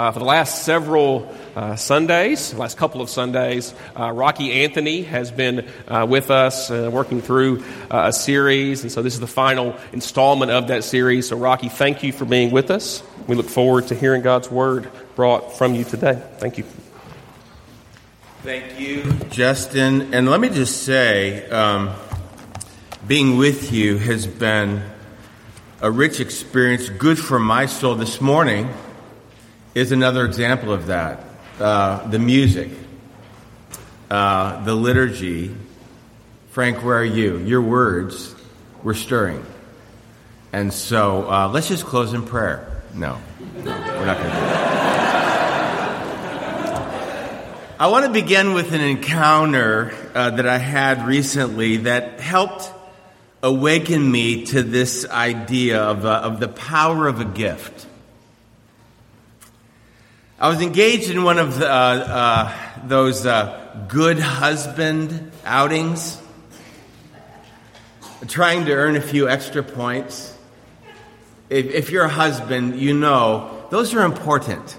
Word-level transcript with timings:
Uh, 0.00 0.10
for 0.10 0.18
the 0.18 0.24
last 0.24 0.64
several 0.64 1.30
uh, 1.54 1.76
Sundays, 1.76 2.54
last 2.54 2.78
couple 2.78 3.02
of 3.02 3.10
Sundays, 3.10 3.74
uh, 3.94 4.10
Rocky 4.10 4.64
Anthony 4.64 5.02
has 5.02 5.30
been 5.30 5.68
uh, 5.88 6.06
with 6.08 6.30
us 6.30 6.70
uh, 6.70 6.88
working 6.90 7.20
through 7.20 7.62
uh, 7.90 8.04
a 8.06 8.12
series, 8.14 8.80
and 8.80 8.90
so 8.90 9.02
this 9.02 9.12
is 9.12 9.20
the 9.20 9.26
final 9.26 9.76
installment 9.92 10.50
of 10.52 10.68
that 10.68 10.84
series. 10.84 11.28
So, 11.28 11.36
Rocky, 11.36 11.68
thank 11.68 12.02
you 12.02 12.14
for 12.14 12.24
being 12.24 12.50
with 12.50 12.70
us. 12.70 13.02
We 13.26 13.36
look 13.36 13.50
forward 13.50 13.88
to 13.88 13.94
hearing 13.94 14.22
God's 14.22 14.50
word 14.50 14.90
brought 15.16 15.58
from 15.58 15.74
you 15.74 15.84
today. 15.84 16.18
Thank 16.38 16.56
you. 16.56 16.64
Thank 18.42 18.80
you, 18.80 19.02
Justin. 19.28 20.14
And 20.14 20.30
let 20.30 20.40
me 20.40 20.48
just 20.48 20.82
say, 20.84 21.46
um, 21.50 21.90
being 23.06 23.36
with 23.36 23.70
you 23.70 23.98
has 23.98 24.26
been 24.26 24.82
a 25.82 25.90
rich 25.90 26.20
experience, 26.20 26.88
good 26.88 27.18
for 27.18 27.38
my 27.38 27.66
soul. 27.66 27.96
This 27.96 28.18
morning 28.18 28.70
is 29.74 29.92
another 29.92 30.24
example 30.24 30.72
of 30.72 30.86
that. 30.86 31.24
Uh, 31.58 32.06
the 32.08 32.18
music, 32.18 32.70
uh, 34.10 34.64
the 34.64 34.74
liturgy. 34.74 35.54
Frank, 36.50 36.82
where 36.82 36.98
are 36.98 37.04
you? 37.04 37.38
Your 37.38 37.62
words 37.62 38.34
were 38.82 38.94
stirring. 38.94 39.44
And 40.52 40.72
so 40.72 41.30
uh, 41.30 41.48
let's 41.48 41.68
just 41.68 41.84
close 41.84 42.12
in 42.12 42.24
prayer. 42.24 42.82
No, 42.94 43.20
we're 43.54 43.62
not 43.62 44.18
going 44.18 44.30
to 44.30 44.36
do 44.36 44.40
that. 44.40 44.70
I 47.78 47.86
want 47.86 48.04
to 48.04 48.12
begin 48.12 48.52
with 48.52 48.72
an 48.72 48.80
encounter 48.80 49.94
uh, 50.14 50.30
that 50.30 50.46
I 50.46 50.58
had 50.58 51.06
recently 51.06 51.78
that 51.78 52.20
helped 52.20 52.70
awaken 53.42 54.10
me 54.10 54.44
to 54.46 54.62
this 54.62 55.08
idea 55.08 55.80
of, 55.82 56.04
uh, 56.04 56.20
of 56.24 56.40
the 56.40 56.48
power 56.48 57.06
of 57.06 57.20
a 57.20 57.24
gift. 57.24 57.86
I 60.40 60.48
was 60.48 60.62
engaged 60.62 61.10
in 61.10 61.22
one 61.22 61.38
of 61.38 61.58
the, 61.58 61.70
uh, 61.70 61.74
uh 61.74 62.86
those 62.86 63.26
uh, 63.26 63.84
good 63.88 64.18
husband 64.18 65.32
outings, 65.44 66.18
trying 68.26 68.64
to 68.64 68.72
earn 68.72 68.96
a 68.96 69.02
few 69.02 69.28
extra 69.28 69.62
points. 69.62 70.34
If, 71.50 71.66
if 71.66 71.90
you're 71.90 72.04
a 72.04 72.08
husband, 72.08 72.80
you 72.80 72.94
know 72.94 73.66
those 73.70 73.94
are 73.94 74.02
important. 74.02 74.78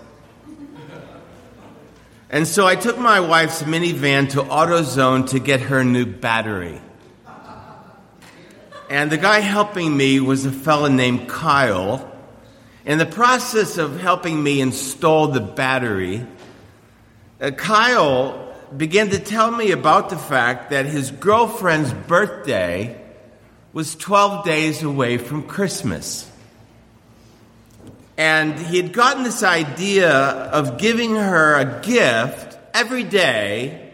And 2.32 2.48
so 2.48 2.66
I 2.66 2.76
took 2.76 2.98
my 2.98 3.20
wife's 3.20 3.62
minivan 3.62 4.32
to 4.32 4.42
AutoZone 4.42 5.30
to 5.30 5.40
get 5.40 5.62
her 5.62 5.84
new 5.84 6.06
battery. 6.06 6.82
And 8.90 9.12
the 9.12 9.18
guy 9.18 9.42
helping 9.42 9.96
me 9.96 10.20
was 10.22 10.46
a 10.46 10.52
fellow 10.52 10.88
named 10.88 11.30
Kyle. 11.30 12.11
In 12.84 12.98
the 12.98 13.06
process 13.06 13.78
of 13.78 14.00
helping 14.00 14.42
me 14.42 14.60
install 14.60 15.28
the 15.28 15.40
battery, 15.40 16.26
uh, 17.40 17.52
Kyle 17.52 18.56
began 18.76 19.10
to 19.10 19.20
tell 19.20 19.52
me 19.52 19.72
about 19.72 20.10
the 20.10 20.18
fact 20.18 20.72
that 20.72 20.88
his 20.88 21.12
girlfriend's 21.12 21.94
birthday 21.94 23.00
was 23.72 23.96
12 23.96 24.46
days 24.46 24.82
away 24.82 25.20
from 25.20 25.44
Christmas. 25.44 26.28
And 28.18 28.58
he 28.58 28.78
had 28.78 28.94
gotten 28.94 29.24
this 29.24 29.44
idea 29.44 30.12
of 30.12 30.80
giving 30.80 31.16
her 31.16 31.56
a 31.56 31.82
gift 31.82 32.58
every 32.74 33.04
day 33.04 33.94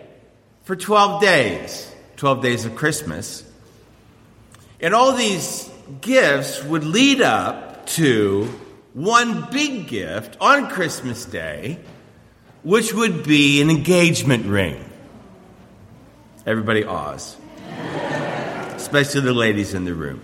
for 0.64 0.78
12 0.78 1.22
days, 1.22 1.94
12 2.16 2.42
days 2.42 2.66
of 2.66 2.76
Christmas. 2.76 3.44
And 4.80 4.94
all 4.94 5.12
these 5.12 5.70
gifts 6.00 6.64
would 6.64 6.86
lead 6.86 7.22
up 7.22 7.86
to 7.88 8.50
one 8.98 9.48
big 9.52 9.88
gift 9.88 10.36
on 10.42 10.72
Christmas 10.72 11.24
Day, 11.24 11.78
which 12.64 12.96
would 12.96 13.24
be 13.24 13.62
an 13.62 13.70
engagement 13.70 14.48
ring. 14.48 14.84
Everybody 16.48 16.84
awes, 16.84 17.38
especially 18.76 19.22
the 19.22 19.36
ladies 19.36 19.76
in 19.76 19.86
the 19.86 19.94
room. 19.94 20.24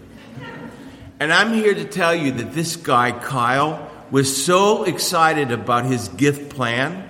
And 1.19 1.31
I'm 1.31 1.53
here 1.53 1.75
to 1.75 1.85
tell 1.85 2.15
you 2.15 2.31
that 2.31 2.53
this 2.53 2.75
guy, 2.75 3.11
Kyle, 3.11 3.91
was 4.09 4.43
so 4.43 4.85
excited 4.85 5.51
about 5.51 5.85
his 5.85 6.07
gift 6.07 6.49
plan, 6.49 7.07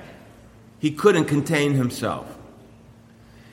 he 0.79 0.91
couldn't 0.91 1.25
contain 1.25 1.75
himself. 1.75 2.27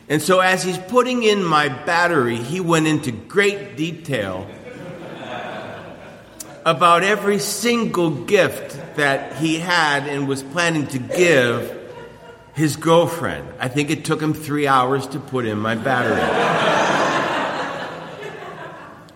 And 0.09 0.21
so, 0.21 0.41
as 0.41 0.65
he's 0.65 0.79
putting 0.79 1.23
in 1.23 1.45
my 1.45 1.69
battery, 1.69 2.39
he 2.39 2.59
went 2.59 2.89
into 2.89 3.13
great 3.13 3.77
detail 3.77 4.51
about 6.71 7.03
every 7.03 7.41
single 7.41 8.11
gift 8.11 8.79
that 8.95 9.37
he 9.37 9.59
had 9.59 10.07
and 10.07 10.29
was 10.29 10.45
planning 10.45 10.87
to 10.87 11.01
give 11.01 11.77
his 12.55 12.77
girlfriend. 12.77 13.49
I 13.59 13.67
think 13.67 13.91
it 13.91 14.05
took 14.05 14.23
him 14.23 14.35
three 14.35 14.69
hours 14.69 15.09
to 15.09 15.19
put 15.19 15.47
in 15.47 15.59
my 15.59 15.75
battery. 15.75 16.21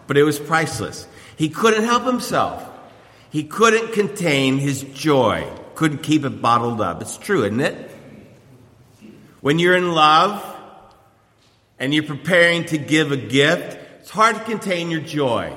but 0.09 0.17
it 0.17 0.25
was 0.25 0.41
priceless. 0.41 1.07
He 1.37 1.49
couldn't 1.49 1.85
help 1.85 2.03
himself. 2.05 2.69
He 3.31 3.45
couldn't 3.45 3.93
contain 3.93 4.59
his 4.59 4.83
joy, 4.83 5.49
couldn't 5.77 6.03
keep 6.03 6.25
it 6.25 6.43
bottled 6.43 6.81
up. 6.81 7.03
It's 7.03 7.17
true, 7.17 7.45
isn't 7.45 7.61
it? 7.61 7.91
When 9.41 9.61
you're 9.61 9.77
in 9.77 9.93
love 9.93 10.43
and 11.79 11.95
you're 11.95 12.03
preparing 12.03 12.65
to 12.67 12.79
give 12.79 13.13
a 13.13 13.17
gift, 13.17 13.79
it's 14.01 14.11
hard 14.11 14.35
to 14.37 14.43
contain 14.43 14.91
your 14.91 15.03
joy. 15.03 15.57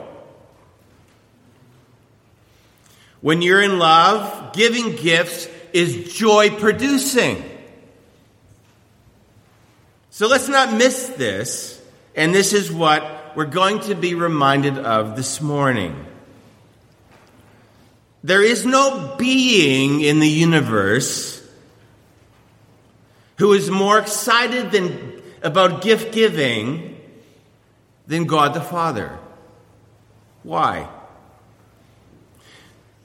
When 3.27 3.41
you're 3.41 3.61
in 3.61 3.77
love, 3.77 4.53
giving 4.53 4.95
gifts 4.95 5.49
is 5.73 6.13
joy 6.13 6.49
producing. 6.49 7.43
So 10.11 10.29
let's 10.29 10.47
not 10.47 10.71
miss 10.71 11.09
this, 11.09 11.77
and 12.15 12.33
this 12.33 12.53
is 12.53 12.71
what 12.71 13.35
we're 13.35 13.43
going 13.43 13.81
to 13.81 13.95
be 13.95 14.15
reminded 14.15 14.77
of 14.77 15.17
this 15.17 15.41
morning. 15.41 16.05
There 18.23 18.41
is 18.41 18.65
no 18.65 19.15
being 19.17 19.99
in 19.99 20.21
the 20.21 20.29
universe 20.29 21.45
who 23.39 23.51
is 23.51 23.69
more 23.69 23.99
excited 23.99 24.71
than, 24.71 25.21
about 25.43 25.81
gift 25.81 26.13
giving 26.13 26.97
than 28.07 28.23
God 28.23 28.53
the 28.53 28.61
Father. 28.61 29.19
Why? 30.43 30.87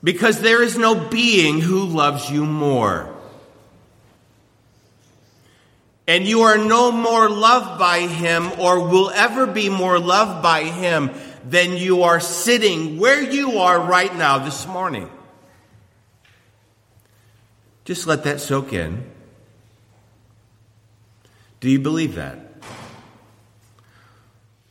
Because 0.03 0.41
there 0.41 0.63
is 0.63 0.77
no 0.77 0.95
being 0.95 1.61
who 1.61 1.85
loves 1.85 2.31
you 2.31 2.45
more. 2.45 3.09
And 6.09 6.27
you 6.27 6.43
are 6.43 6.59
no 6.59 6.91
more 6.91 7.29
loved 7.29 7.79
by 7.79 8.01
him 8.01 8.51
or 8.59 8.89
will 8.89 9.11
ever 9.11 9.47
be 9.47 9.69
more 9.69 10.01
loved 10.01 10.43
by 10.43 10.65
him 10.65 11.11
than 11.49 11.77
you 11.77 12.03
are 12.03 12.21
sitting 12.21 12.99
where 12.99 13.23
you 13.23 13.59
are 13.59 13.81
right 13.81 14.15
now 14.15 14.39
this 14.39 14.67
morning. 14.67 15.09
Just 17.85 18.07
let 18.07 18.25
that 18.25 18.41
soak 18.41 18.73
in. 18.73 19.05
Do 21.61 21.71
you 21.71 21.79
believe 21.79 22.17
that? 22.17 22.42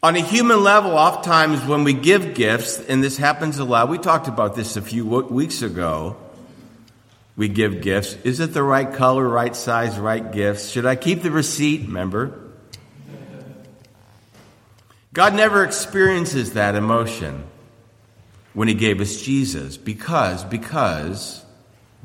On 0.04 0.16
a 0.16 0.20
human 0.20 0.64
level, 0.64 0.92
oftentimes 0.92 1.64
when 1.66 1.84
we 1.84 1.94
give 1.94 2.34
gifts, 2.34 2.80
and 2.80 3.04
this 3.04 3.18
happens 3.18 3.60
a 3.60 3.64
lot, 3.64 3.88
we 3.88 4.00
talked 4.00 4.28
about 4.28 4.56
this 4.56 4.76
a 4.76 4.82
few 4.82 5.06
weeks 5.06 5.62
ago. 5.62 6.18
We 7.36 7.48
give 7.50 7.82
gifts. 7.82 8.16
Is 8.24 8.40
it 8.40 8.54
the 8.54 8.64
right 8.64 8.92
color, 8.92 9.28
right 9.28 9.56
size, 9.56 10.00
right 10.00 10.32
gifts? 10.32 10.70
Should 10.70 10.88
I 10.88 10.96
keep 10.96 11.22
the 11.22 11.30
receipt? 11.30 11.82
Remember? 11.82 12.40
God 15.14 15.36
never 15.36 15.64
experiences 15.64 16.54
that 16.54 16.76
emotion 16.76 17.44
when 18.54 18.68
he 18.68 18.74
gave 18.74 19.02
us 19.02 19.22
Jesus 19.22 19.78
because 19.78 20.44
because 20.46 21.44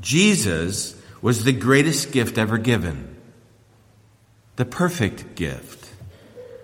Jesus 0.00 1.00
was 1.22 1.44
the 1.44 1.52
greatest 1.52 2.12
gift 2.12 2.36
ever 2.36 2.58
given. 2.58 3.16
The 4.56 4.64
perfect 4.64 5.34
gift. 5.34 5.75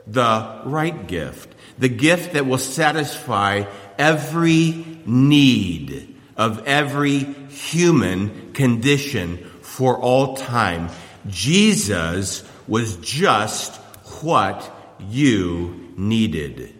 The 0.07 0.61
right 0.65 1.07
gift. 1.07 1.55
The 1.79 1.89
gift 1.89 2.35
that 2.35 2.47
will 2.47 2.59
satisfy 2.59 3.65
every 3.99 4.85
need 5.07 6.19
of 6.37 6.67
every 6.67 7.19
human 7.19 8.53
condition 8.53 9.39
for 9.63 9.99
all 9.99 10.37
time. 10.37 10.89
Jesus 11.27 12.45
was 12.67 12.97
just 12.97 13.77
what 14.23 14.71
you 15.09 15.93
needed. 15.97 16.75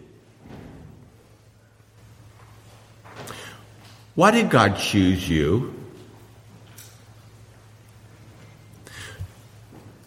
Why 4.15 4.31
did 4.31 4.49
God 4.49 4.77
choose 4.77 5.27
you? 5.27 5.73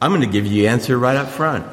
I'm 0.01 0.11
going 0.11 0.21
to 0.21 0.27
give 0.27 0.47
you 0.47 0.62
the 0.62 0.69
answer 0.69 0.97
right 0.97 1.17
up 1.17 1.29
front. 1.29 1.67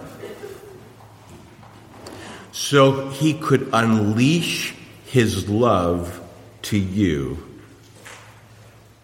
So 2.54 3.10
he 3.10 3.34
could 3.34 3.70
unleash 3.74 4.76
his 5.08 5.50
love 5.50 6.22
to 6.64 6.78
you. 6.78 7.50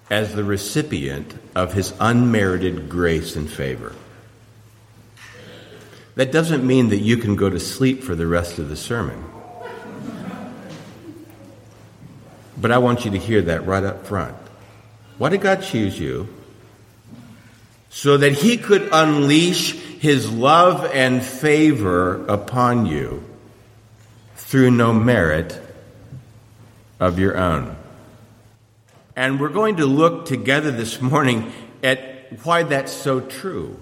as 0.09 0.33
the 0.33 0.43
recipient 0.43 1.35
of 1.53 1.73
his 1.73 1.93
unmerited 1.99 2.89
grace 2.89 3.35
and 3.35 3.47
favor. 3.47 3.93
That 6.15 6.31
doesn't 6.31 6.65
mean 6.65 6.89
that 6.89 6.97
you 6.97 7.17
can 7.17 7.35
go 7.35 7.47
to 7.47 7.59
sleep 7.59 8.01
for 8.01 8.15
the 8.15 8.25
rest 8.25 8.57
of 8.57 8.69
the 8.69 8.75
sermon. 8.75 9.23
But 12.57 12.71
I 12.71 12.79
want 12.79 13.05
you 13.05 13.11
to 13.11 13.19
hear 13.19 13.43
that 13.43 13.67
right 13.67 13.83
up 13.83 14.07
front. 14.07 14.35
Why 15.19 15.29
did 15.29 15.41
God 15.41 15.61
choose 15.61 15.99
you? 15.99 16.27
So 17.91 18.17
that 18.17 18.31
He 18.31 18.57
could 18.57 18.89
unleash 18.91 19.73
His 19.73 20.31
love 20.31 20.89
and 20.91 21.23
favor 21.23 22.25
upon 22.25 22.87
you 22.87 23.28
through 24.49 24.71
no 24.71 24.91
merit 24.91 25.59
of 26.99 27.17
your 27.17 27.37
own. 27.37 27.75
And 29.15 29.39
we're 29.39 29.49
going 29.49 29.77
to 29.77 29.85
look 29.85 30.25
together 30.25 30.71
this 30.71 31.01
morning 31.01 31.51
at 31.81 32.43
why 32.43 32.63
that's 32.63 32.91
so 32.91 33.21
true 33.21 33.79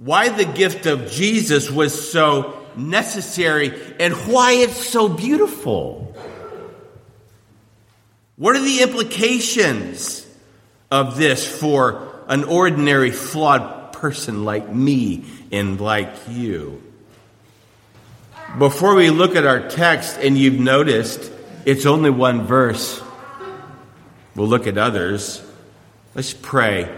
why 0.00 0.30
the 0.30 0.46
gift 0.46 0.86
of 0.86 1.10
Jesus 1.10 1.70
was 1.70 2.10
so 2.10 2.58
necessary 2.74 3.78
and 4.00 4.14
why 4.14 4.52
it's 4.52 4.86
so 4.86 5.10
beautiful. 5.10 6.16
What 8.36 8.56
are 8.56 8.64
the 8.64 8.80
implications 8.80 10.26
of 10.90 11.18
this 11.18 11.46
for 11.46 12.24
an 12.28 12.44
ordinary 12.44 13.10
flawed 13.10 13.92
person 13.92 14.46
like 14.46 14.72
me 14.72 15.24
and 15.52 15.78
like 15.78 16.14
you? 16.30 16.82
Before 18.58 18.96
we 18.96 19.10
look 19.10 19.36
at 19.36 19.46
our 19.46 19.68
text, 19.68 20.18
and 20.18 20.36
you've 20.36 20.58
noticed 20.58 21.30
it's 21.64 21.86
only 21.86 22.10
one 22.10 22.46
verse, 22.46 23.00
we'll 24.34 24.48
look 24.48 24.66
at 24.66 24.76
others. 24.76 25.40
Let's 26.16 26.34
pray 26.34 26.92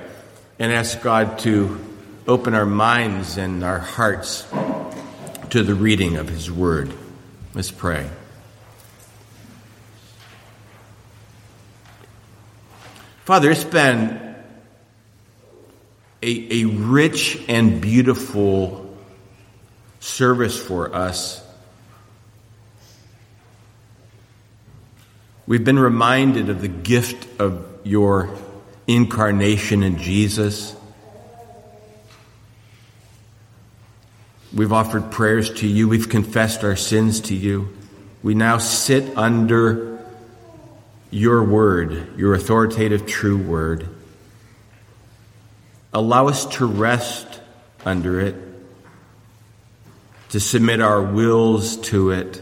and 0.58 0.72
ask 0.72 1.02
God 1.02 1.38
to 1.40 1.78
open 2.26 2.54
our 2.54 2.64
minds 2.64 3.36
and 3.36 3.62
our 3.62 3.80
hearts 3.80 4.46
to 5.50 5.62
the 5.62 5.74
reading 5.74 6.16
of 6.16 6.28
His 6.28 6.50
Word. 6.50 6.92
Let's 7.52 7.70
pray. 7.70 8.08
Father, 13.26 13.50
it's 13.50 13.62
been 13.62 14.34
a, 16.22 16.62
a 16.62 16.64
rich 16.64 17.38
and 17.46 17.80
beautiful 17.80 18.81
service 20.02 20.60
for 20.60 20.92
us. 20.92 21.40
We've 25.46 25.64
been 25.64 25.78
reminded 25.78 26.50
of 26.50 26.60
the 26.60 26.68
gift 26.68 27.40
of 27.40 27.68
your 27.84 28.36
incarnation 28.86 29.82
in 29.82 29.98
Jesus. 29.98 30.74
We've 34.52 34.72
offered 34.72 35.12
prayers 35.12 35.52
to 35.54 35.68
you. 35.68 35.88
We've 35.88 36.08
confessed 36.08 36.64
our 36.64 36.76
sins 36.76 37.20
to 37.22 37.34
you. 37.34 37.76
We 38.22 38.34
now 38.34 38.58
sit 38.58 39.16
under 39.16 40.04
your 41.10 41.44
word, 41.44 42.18
your 42.18 42.34
authoritative 42.34 43.06
true 43.06 43.38
word. 43.38 43.88
Allow 45.92 46.28
us 46.28 46.44
to 46.56 46.66
rest 46.66 47.40
under 47.84 48.20
it, 48.20 48.51
to 50.32 50.40
submit 50.40 50.80
our 50.80 51.02
wills 51.02 51.76
to 51.76 52.10
it, 52.10 52.40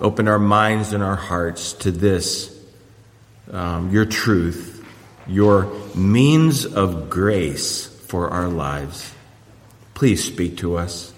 open 0.00 0.26
our 0.26 0.40
minds 0.40 0.92
and 0.92 1.04
our 1.04 1.14
hearts 1.14 1.72
to 1.72 1.92
this, 1.92 2.52
um, 3.52 3.92
your 3.92 4.04
truth, 4.04 4.84
your 5.28 5.72
means 5.94 6.66
of 6.66 7.08
grace 7.08 7.86
for 7.86 8.28
our 8.30 8.48
lives. 8.48 9.14
Please 9.94 10.24
speak 10.24 10.56
to 10.56 10.76
us 10.78 11.14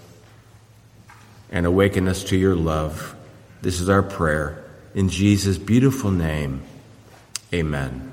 and 1.51 1.65
awaken 1.65 2.07
us 2.07 2.23
to 2.25 2.37
your 2.37 2.55
love. 2.55 3.17
This 3.63 3.81
is 3.81 3.89
our 3.89 4.03
prayer. 4.03 4.63
In 4.95 5.09
Jesus' 5.09 5.57
beautiful 5.57 6.11
name, 6.11 6.61
amen. 7.55 8.13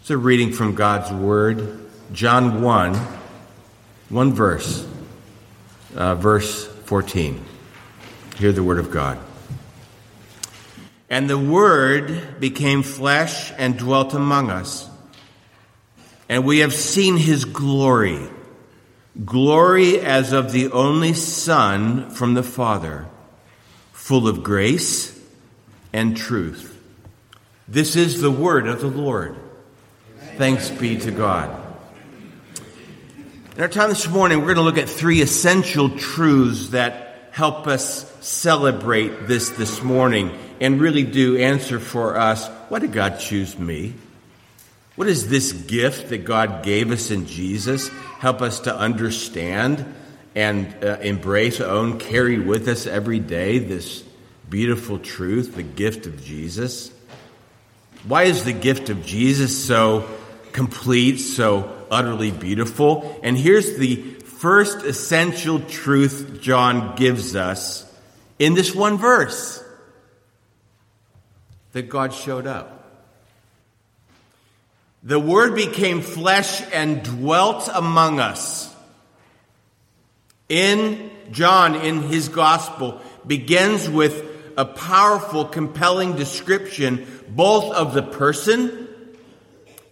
It's 0.00 0.10
a 0.10 0.16
reading 0.16 0.50
from 0.50 0.74
God's 0.74 1.12
Word, 1.12 1.78
John 2.12 2.60
1, 2.60 2.96
one 4.08 4.32
verse, 4.32 4.88
uh, 5.94 6.14
verse 6.14 6.66
14. 6.66 7.44
Hear 8.36 8.52
the 8.52 8.62
Word 8.62 8.78
of 8.78 8.90
God. 8.90 9.18
And 11.10 11.28
the 11.28 11.38
Word 11.38 12.40
became 12.40 12.82
flesh 12.82 13.52
and 13.58 13.78
dwelt 13.78 14.14
among 14.14 14.50
us, 14.50 14.88
and 16.28 16.44
we 16.44 16.60
have 16.60 16.72
seen 16.72 17.16
his 17.16 17.44
glory 17.44 18.28
glory 19.24 20.00
as 20.00 20.32
of 20.32 20.52
the 20.52 20.70
only 20.72 21.14
Son 21.14 22.10
from 22.10 22.34
the 22.34 22.42
Father, 22.42 23.06
full 23.92 24.26
of 24.26 24.42
grace 24.42 25.18
and 25.92 26.16
truth. 26.16 26.68
This 27.68 27.96
is 27.96 28.20
the 28.20 28.30
word 28.30 28.66
of 28.66 28.80
the 28.80 28.88
Lord. 28.88 29.36
Thanks 30.36 30.70
be 30.70 30.96
to 30.98 31.10
God. 31.10 31.61
In 33.54 33.60
our 33.60 33.68
time 33.68 33.90
this 33.90 34.08
morning, 34.08 34.38
we're 34.38 34.54
going 34.54 34.56
to 34.56 34.62
look 34.62 34.78
at 34.78 34.88
three 34.88 35.20
essential 35.20 35.90
truths 35.90 36.70
that 36.70 37.28
help 37.32 37.66
us 37.66 38.10
celebrate 38.26 39.26
this 39.26 39.50
this 39.50 39.82
morning 39.82 40.38
and 40.58 40.80
really 40.80 41.02
do 41.02 41.36
answer 41.36 41.78
for 41.78 42.16
us 42.16 42.48
why 42.70 42.78
did 42.78 42.92
God 42.92 43.20
choose 43.20 43.58
me? 43.58 43.92
What 44.96 45.06
is 45.06 45.28
this 45.28 45.52
gift 45.52 46.08
that 46.08 46.24
God 46.24 46.62
gave 46.62 46.90
us 46.90 47.10
in 47.10 47.26
Jesus? 47.26 47.88
Help 48.20 48.40
us 48.40 48.60
to 48.60 48.74
understand 48.74 49.84
and 50.34 50.74
uh, 50.82 50.96
embrace, 51.02 51.60
own, 51.60 51.98
carry 51.98 52.38
with 52.38 52.68
us 52.68 52.86
every 52.86 53.18
day 53.18 53.58
this 53.58 54.02
beautiful 54.48 54.98
truth, 54.98 55.56
the 55.56 55.62
gift 55.62 56.06
of 56.06 56.24
Jesus. 56.24 56.90
Why 58.08 58.22
is 58.22 58.44
the 58.44 58.54
gift 58.54 58.88
of 58.88 59.04
Jesus 59.04 59.62
so 59.62 60.08
complete, 60.52 61.18
so 61.18 61.81
utterly 61.92 62.32
beautiful? 62.32 63.20
And 63.22 63.38
here's 63.38 63.76
the 63.76 63.96
first 63.96 64.78
essential 64.78 65.60
truth 65.60 66.40
John 66.40 66.96
gives 66.96 67.36
us 67.36 67.88
in 68.40 68.54
this 68.54 68.74
one 68.74 68.98
verse 68.98 69.62
that 71.72 71.88
God 71.88 72.12
showed 72.12 72.46
up. 72.46 72.80
The 75.04 75.20
Word 75.20 75.54
became 75.54 76.00
flesh 76.00 76.62
and 76.72 77.02
dwelt 77.02 77.68
among 77.72 78.20
us. 78.20 78.74
In 80.48 81.10
John, 81.30 81.74
in 81.74 82.02
his 82.02 82.28
Gospel, 82.28 83.00
begins 83.26 83.88
with 83.88 84.24
a 84.56 84.64
powerful, 84.64 85.44
compelling 85.44 86.14
description 86.16 87.06
both 87.28 87.72
of 87.72 87.94
the 87.94 88.02
person 88.02 88.88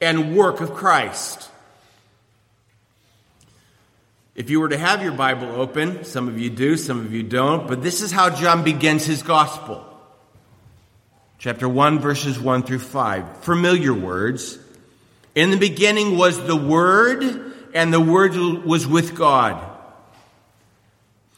and 0.00 0.36
work 0.36 0.60
of 0.60 0.74
Christ. 0.74 1.49
If 4.40 4.48
you 4.48 4.60
were 4.60 4.70
to 4.70 4.78
have 4.78 5.02
your 5.02 5.12
Bible 5.12 5.48
open, 5.48 6.02
some 6.02 6.26
of 6.26 6.38
you 6.38 6.48
do, 6.48 6.78
some 6.78 7.00
of 7.00 7.12
you 7.12 7.22
don't, 7.22 7.68
but 7.68 7.82
this 7.82 8.00
is 8.00 8.10
how 8.10 8.30
John 8.30 8.64
begins 8.64 9.04
his 9.04 9.22
Gospel. 9.22 9.84
Chapter 11.36 11.68
1, 11.68 11.98
verses 11.98 12.40
1 12.40 12.62
through 12.62 12.78
5. 12.78 13.42
Familiar 13.42 13.92
words. 13.92 14.58
In 15.34 15.50
the 15.50 15.58
beginning 15.58 16.16
was 16.16 16.42
the 16.42 16.56
Word, 16.56 17.52
and 17.74 17.92
the 17.92 18.00
Word 18.00 18.34
was 18.64 18.86
with 18.86 19.14
God. 19.14 19.62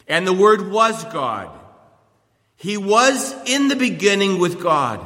And 0.07 0.25
the 0.25 0.33
Word 0.33 0.71
was 0.71 1.03
God. 1.07 1.51
He 2.55 2.77
was 2.77 3.35
in 3.47 3.67
the 3.67 3.75
beginning 3.75 4.39
with 4.39 4.63
God. 4.63 5.05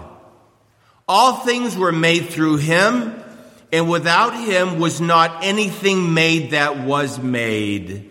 All 1.08 1.36
things 1.36 1.74
were 1.74 1.92
made 1.92 2.28
through 2.28 2.58
Him, 2.58 3.14
and 3.76 3.90
without 3.90 4.30
Him 4.30 4.80
was 4.80 5.02
not 5.02 5.44
anything 5.44 6.14
made 6.14 6.52
that 6.52 6.78
was 6.78 7.18
made. 7.18 8.10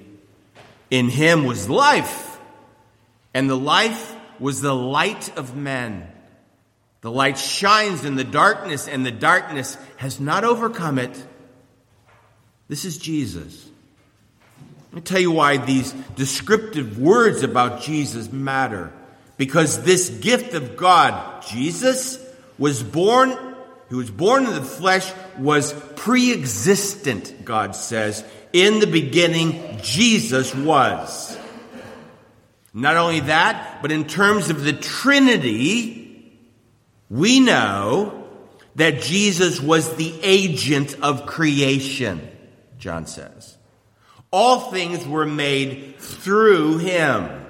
In 0.91 1.09
Him 1.09 1.43
was 1.45 1.67
life, 1.67 2.39
and 3.33 3.49
the 3.49 3.57
life 3.57 4.15
was 4.39 4.61
the 4.61 4.75
light 4.75 5.35
of 5.35 5.55
men. 5.55 6.07
The 7.01 7.09
light 7.09 7.39
shines 7.39 8.05
in 8.05 8.15
the 8.15 8.23
darkness, 8.23 8.87
and 8.87 9.03
the 9.03 9.11
darkness 9.11 9.75
has 9.97 10.19
not 10.19 10.43
overcome 10.43 10.99
it. 10.99 11.25
This 12.67 12.85
is 12.85 12.99
Jesus. 12.99 13.67
Let 14.89 14.93
me 14.93 15.01
tell 15.01 15.19
you 15.19 15.31
why 15.31 15.57
these 15.57 15.93
descriptive 16.15 16.99
words 16.99 17.41
about 17.41 17.81
Jesus 17.81 18.31
matter. 18.31 18.93
Because 19.37 19.81
this 19.81 20.09
gift 20.09 20.53
of 20.53 20.77
God, 20.77 21.41
Jesus, 21.47 22.23
was 22.59 22.83
born, 22.83 23.35
he 23.89 23.95
was 23.95 24.11
born 24.11 24.45
in 24.45 24.53
the 24.53 24.61
flesh, 24.61 25.11
was 25.39 25.73
pre 25.95 26.33
existent, 26.33 27.45
God 27.45 27.75
says. 27.75 28.23
In 28.53 28.79
the 28.79 28.87
beginning, 28.87 29.79
Jesus 29.81 30.53
was. 30.55 31.37
Not 32.73 32.97
only 32.97 33.21
that, 33.21 33.79
but 33.81 33.91
in 33.91 34.05
terms 34.05 34.49
of 34.49 34.63
the 34.63 34.73
Trinity, 34.73 36.39
we 37.09 37.39
know 37.39 38.27
that 38.75 39.01
Jesus 39.01 39.61
was 39.61 39.95
the 39.95 40.13
agent 40.21 40.97
of 41.01 41.25
creation, 41.25 42.27
John 42.77 43.07
says. 43.07 43.57
All 44.31 44.71
things 44.71 45.07
were 45.07 45.25
made 45.25 45.95
through 45.99 46.79
him. 46.79 47.45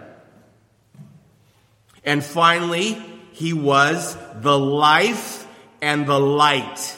And 2.04 2.24
finally, 2.24 3.01
he 3.32 3.54
was 3.54 4.15
the 4.36 4.58
life 4.58 5.48
and 5.82 6.06
the 6.06 6.20
light. 6.20 6.98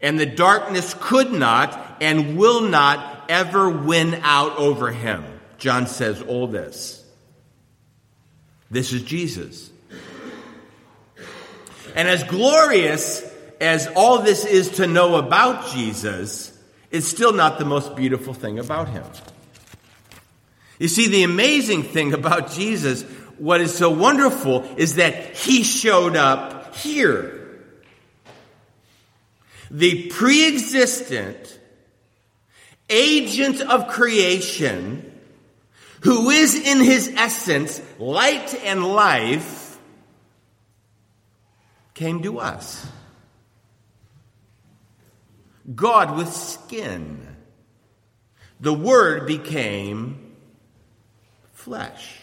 And 0.00 0.18
the 0.18 0.26
darkness 0.26 0.94
could 0.98 1.32
not 1.32 1.98
and 2.00 2.36
will 2.36 2.62
not 2.62 3.24
ever 3.28 3.68
win 3.68 4.20
out 4.22 4.56
over 4.56 4.90
him. 4.90 5.24
John 5.58 5.86
says 5.86 6.22
all 6.22 6.46
this. 6.46 7.04
This 8.70 8.92
is 8.92 9.02
Jesus. 9.02 9.70
And 11.96 12.06
as 12.06 12.22
glorious 12.24 13.24
as 13.60 13.88
all 13.96 14.20
this 14.20 14.44
is 14.44 14.70
to 14.72 14.86
know 14.86 15.16
about 15.16 15.72
Jesus, 15.72 16.56
it's 16.90 17.08
still 17.08 17.32
not 17.32 17.58
the 17.58 17.64
most 17.64 17.96
beautiful 17.96 18.34
thing 18.34 18.58
about 18.58 18.88
him. 18.88 19.04
You 20.78 20.86
see, 20.86 21.08
the 21.08 21.24
amazing 21.24 21.82
thing 21.82 22.14
about 22.14 22.52
Jesus, 22.52 23.02
what 23.38 23.60
is 23.60 23.74
so 23.74 23.90
wonderful, 23.90 24.62
is 24.76 24.94
that 24.94 25.34
he 25.34 25.64
showed 25.64 26.14
up 26.14 26.76
here. 26.76 27.37
The 29.70 30.08
pre 30.08 30.46
existent 30.48 31.58
agent 32.88 33.60
of 33.60 33.88
creation, 33.88 35.12
who 36.00 36.30
is 36.30 36.54
in 36.54 36.80
his 36.80 37.08
essence 37.16 37.80
light 37.98 38.54
and 38.64 38.84
life, 38.84 39.78
came 41.94 42.22
to 42.22 42.38
us. 42.38 42.86
God 45.74 46.16
with 46.16 46.32
skin. 46.32 47.36
The 48.60 48.72
Word 48.72 49.26
became 49.26 50.34
flesh. 51.52 52.14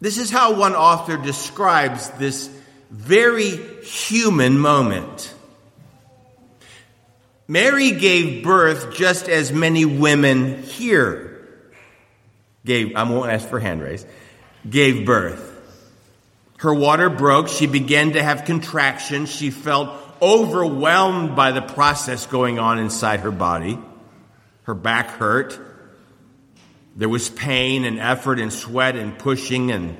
This 0.00 0.18
is 0.18 0.30
how 0.30 0.54
one 0.54 0.74
author 0.74 1.16
describes 1.16 2.10
this 2.10 2.48
very 2.94 3.56
human 3.82 4.58
moment. 4.58 5.34
Mary 7.48 7.90
gave 7.90 8.42
birth 8.44 8.94
just 8.94 9.28
as 9.28 9.52
many 9.52 9.84
women 9.84 10.62
here 10.62 11.34
gave, 12.64 12.96
I 12.96 13.02
won't 13.02 13.30
ask 13.30 13.48
for 13.48 13.60
hand 13.60 13.82
raise, 13.82 14.06
gave 14.68 15.04
birth. 15.04 15.50
Her 16.58 16.72
water 16.72 17.10
broke. 17.10 17.48
She 17.48 17.66
began 17.66 18.12
to 18.12 18.22
have 18.22 18.44
contractions. 18.44 19.30
She 19.30 19.50
felt 19.50 19.90
overwhelmed 20.22 21.36
by 21.36 21.50
the 21.50 21.60
process 21.60 22.26
going 22.26 22.58
on 22.58 22.78
inside 22.78 23.20
her 23.20 23.30
body. 23.30 23.78
Her 24.62 24.74
back 24.74 25.08
hurt. 25.08 25.58
There 26.96 27.08
was 27.08 27.28
pain 27.28 27.84
and 27.84 27.98
effort 27.98 28.38
and 28.38 28.52
sweat 28.52 28.96
and 28.96 29.18
pushing 29.18 29.72
and 29.72 29.96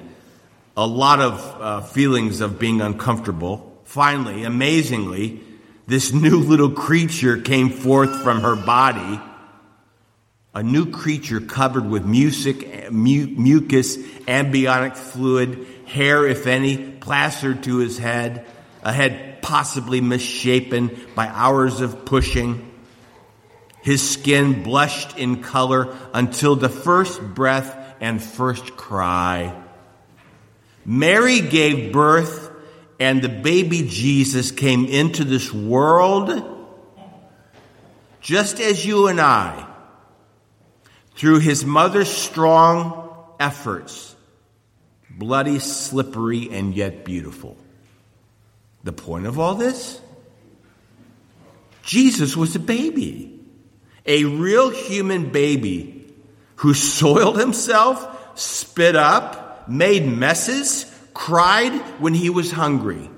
a 0.77 0.87
lot 0.87 1.21
of 1.21 1.61
uh, 1.61 1.81
feelings 1.83 2.41
of 2.41 2.59
being 2.59 2.81
uncomfortable. 2.81 3.81
Finally, 3.85 4.45
amazingly, 4.45 5.41
this 5.87 6.13
new 6.13 6.39
little 6.39 6.71
creature 6.71 7.37
came 7.41 7.71
forth 7.71 8.23
from 8.23 8.41
her 8.41 8.57
body. 8.57 9.21
A 10.55 10.63
new 10.63 10.91
creature 10.91 11.41
covered 11.41 11.89
with 11.89 12.05
music, 12.05 12.91
mu- 12.91 13.27
mucus, 13.27 13.99
amniotic 14.27 14.97
fluid, 14.97 15.67
hair, 15.87 16.27
if 16.27 16.47
any, 16.47 16.77
plastered 16.77 17.63
to 17.65 17.79
his 17.79 17.99
head, 17.99 18.47
a 18.83 18.93
head 18.93 19.43
possibly 19.43 20.01
misshapen 20.01 20.99
by 21.15 21.29
hours 21.29 21.81
of 21.81 22.05
pushing. 22.05 22.71
His 23.83 24.09
skin 24.09 24.63
blushed 24.63 25.19
in 25.19 25.43
color 25.43 25.95
until 26.15 26.57
the 26.57 26.69
first 26.71 27.21
breath 27.21 27.77
and 28.01 28.23
first 28.23 28.77
cry. 28.77 29.64
Mary 30.85 31.41
gave 31.41 31.93
birth, 31.93 32.51
and 33.01 33.23
the 33.23 33.29
baby 33.29 33.87
Jesus 33.89 34.51
came 34.51 34.87
into 34.87 35.25
this 35.25 35.53
world 35.53 36.51
just 38.21 38.59
as 38.59 38.85
you 38.85 39.09
and 39.09 39.21
I, 39.21 39.67
through 41.15 41.41
his 41.41 41.65
mother's 41.65 42.11
strong 42.11 43.09
efforts 43.39 44.15
bloody, 45.11 45.59
slippery, 45.59 46.49
and 46.51 46.75
yet 46.75 47.05
beautiful. 47.05 47.57
The 48.83 48.93
point 48.93 49.27
of 49.27 49.39
all 49.39 49.55
this? 49.55 50.01
Jesus 51.83 52.37
was 52.37 52.57
a 52.57 52.59
baby, 52.59 53.39
a 54.07 54.25
real 54.25 54.71
human 54.71 55.31
baby 55.31 56.13
who 56.57 56.75
soiled 56.75 57.39
himself, 57.39 58.39
spit 58.39 58.97
up, 58.97 59.44
made 59.69 60.07
messes, 60.07 60.91
cried 61.13 61.73
when 62.01 62.15
he 62.15 62.31
was 62.31 62.51
hungry. 62.51 63.11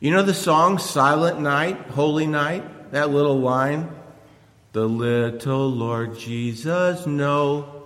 You 0.00 0.10
know 0.10 0.22
the 0.22 0.34
song 0.34 0.78
Silent 0.78 1.40
Night, 1.40 1.76
Holy 1.90 2.26
Night? 2.26 2.92
That 2.92 3.10
little 3.10 3.38
line? 3.38 3.90
The 4.72 4.88
little 4.88 5.70
Lord 5.70 6.18
Jesus 6.18 7.06
no 7.06 7.80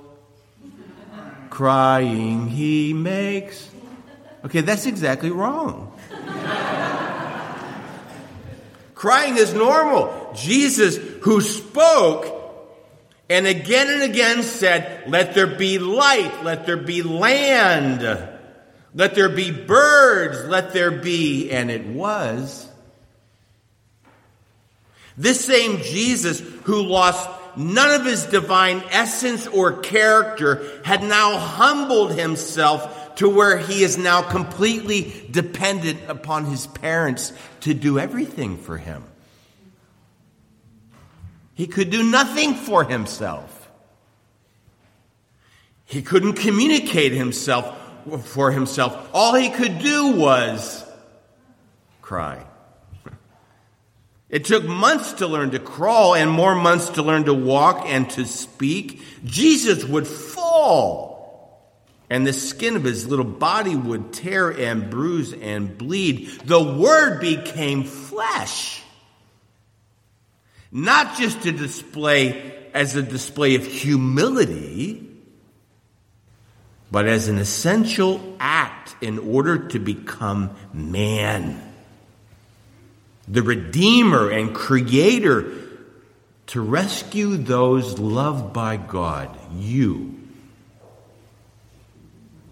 crying 1.55 2.49
he 2.49 2.93
makes. 2.93 3.71
Okay, 4.45 4.61
that's 4.61 4.87
exactly 4.87 5.31
wrong. 5.31 5.97
crying 8.97 9.37
is 9.37 9.55
normal. 9.55 10.33
Jesus, 10.35 10.97
who 11.23 11.41
spoke 11.41 12.34
and 13.29 13.47
again 13.47 13.91
and 13.91 14.03
again 14.03 14.43
said, 14.43 15.09
Let 15.09 15.35
there 15.35 15.47
be 15.47 15.79
light, 15.79 16.45
let 16.45 16.67
there 16.67 16.77
be 16.77 17.03
land, 17.03 18.03
let 18.95 19.15
there 19.15 19.29
be 19.29 19.51
birds, 19.51 20.45
let 20.49 20.73
there 20.73 20.91
be, 20.91 21.51
and 21.51 21.71
it 21.71 21.87
was. 21.87 22.69
This 25.17 25.45
same 25.45 25.79
Jesus 25.79 26.41
who 26.65 26.83
lost 26.83 27.29
none 27.57 28.01
of 28.01 28.07
his 28.07 28.25
divine 28.25 28.83
essence 28.91 29.47
or 29.47 29.79
character, 29.79 30.81
had 30.85 31.03
now 31.03 31.39
humbled 31.39 32.13
himself 32.13 33.15
to 33.17 33.29
where 33.29 33.59
he 33.59 33.83
is 33.83 33.97
now 33.97 34.23
completely 34.23 35.29
dependent 35.31 36.01
upon 36.09 36.47
his 36.47 36.67
parents 36.67 37.33
to 37.61 37.75
do 37.75 37.99
everything 37.99 38.59
for 38.59 38.77
him. 38.77 39.05
He 41.55 41.67
could 41.67 41.91
do 41.91 42.03
nothing 42.03 42.55
for 42.55 42.85
himself. 42.85 43.71
He 45.85 46.03
couldn't 46.03 46.35
communicate 46.35 47.13
himself 47.13 47.81
for 48.25 48.51
himself. 48.51 49.11
All 49.13 49.35
he 49.35 49.51
could 49.51 49.79
do 49.79 50.13
was 50.13 50.85
cry. 52.03 52.45
It 54.29 54.45
took 54.47 54.65
months 54.65 55.15
to 55.15 55.29
learn 55.29 55.53
to 55.53 55.61
crawl 55.61 56.15
and 56.15 56.31
more 56.31 56.55
months 56.55 56.91
to 56.91 57.03
learn 57.03 57.25
to 57.25 57.35
walk 57.35 57.85
and 57.87 58.11
to 58.11 58.25
speak. 58.25 59.01
Jesus 59.25 59.85
would 59.85 60.09
fall 60.09 61.15
and 62.11 62.27
the 62.27 62.33
skin 62.33 62.77
of 62.77 62.85
his 62.85 63.09
little 63.09 63.25
body 63.25 63.75
would 63.75 64.13
tear 64.13 64.49
and 64.51 64.89
bruise 64.89 65.33
and 65.33 65.77
bleed. 65.77 66.29
The 66.45 66.63
word 66.63 67.21
became 67.21 67.83
flesh. 67.83 68.84
Not 70.77 71.17
just 71.17 71.43
to 71.43 71.53
display 71.53 72.53
as 72.75 72.97
a 72.97 73.03
display 73.03 73.55
of 73.55 73.65
humility, 73.65 75.09
but 76.91 77.07
as 77.07 77.29
an 77.29 77.39
essential 77.39 78.37
act 78.41 78.97
in 79.01 79.21
order 79.21 79.69
to 79.69 79.79
become 79.79 80.51
man. 80.73 81.63
The 83.29 83.43
Redeemer 83.43 84.31
and 84.31 84.53
Creator, 84.53 85.53
to 86.49 86.61
rescue 86.61 87.37
those 87.37 88.01
loved 88.01 88.53
by 88.53 88.77
God, 88.77 89.31
you. 89.57 90.19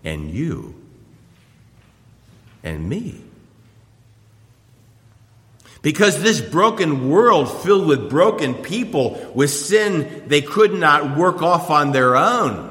And 0.05 0.31
you. 0.31 0.77
And 2.63 2.89
me. 2.89 3.21
Because 5.83 6.23
this 6.23 6.41
broken 6.41 7.11
world 7.11 7.63
filled 7.63 7.89
with 7.89 8.09
broken 8.09 8.55
people 8.55 9.33
with 9.35 9.51
sin 9.51 10.23
they 10.29 10.41
could 10.41 10.73
not 10.73 11.19
work 11.19 11.43
off 11.43 11.71
on 11.71 11.91
their 11.91 12.17
own 12.17 12.71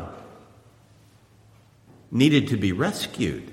needed 2.10 2.50
to 2.50 2.58
be 2.58 2.72
rescued. 2.72 3.50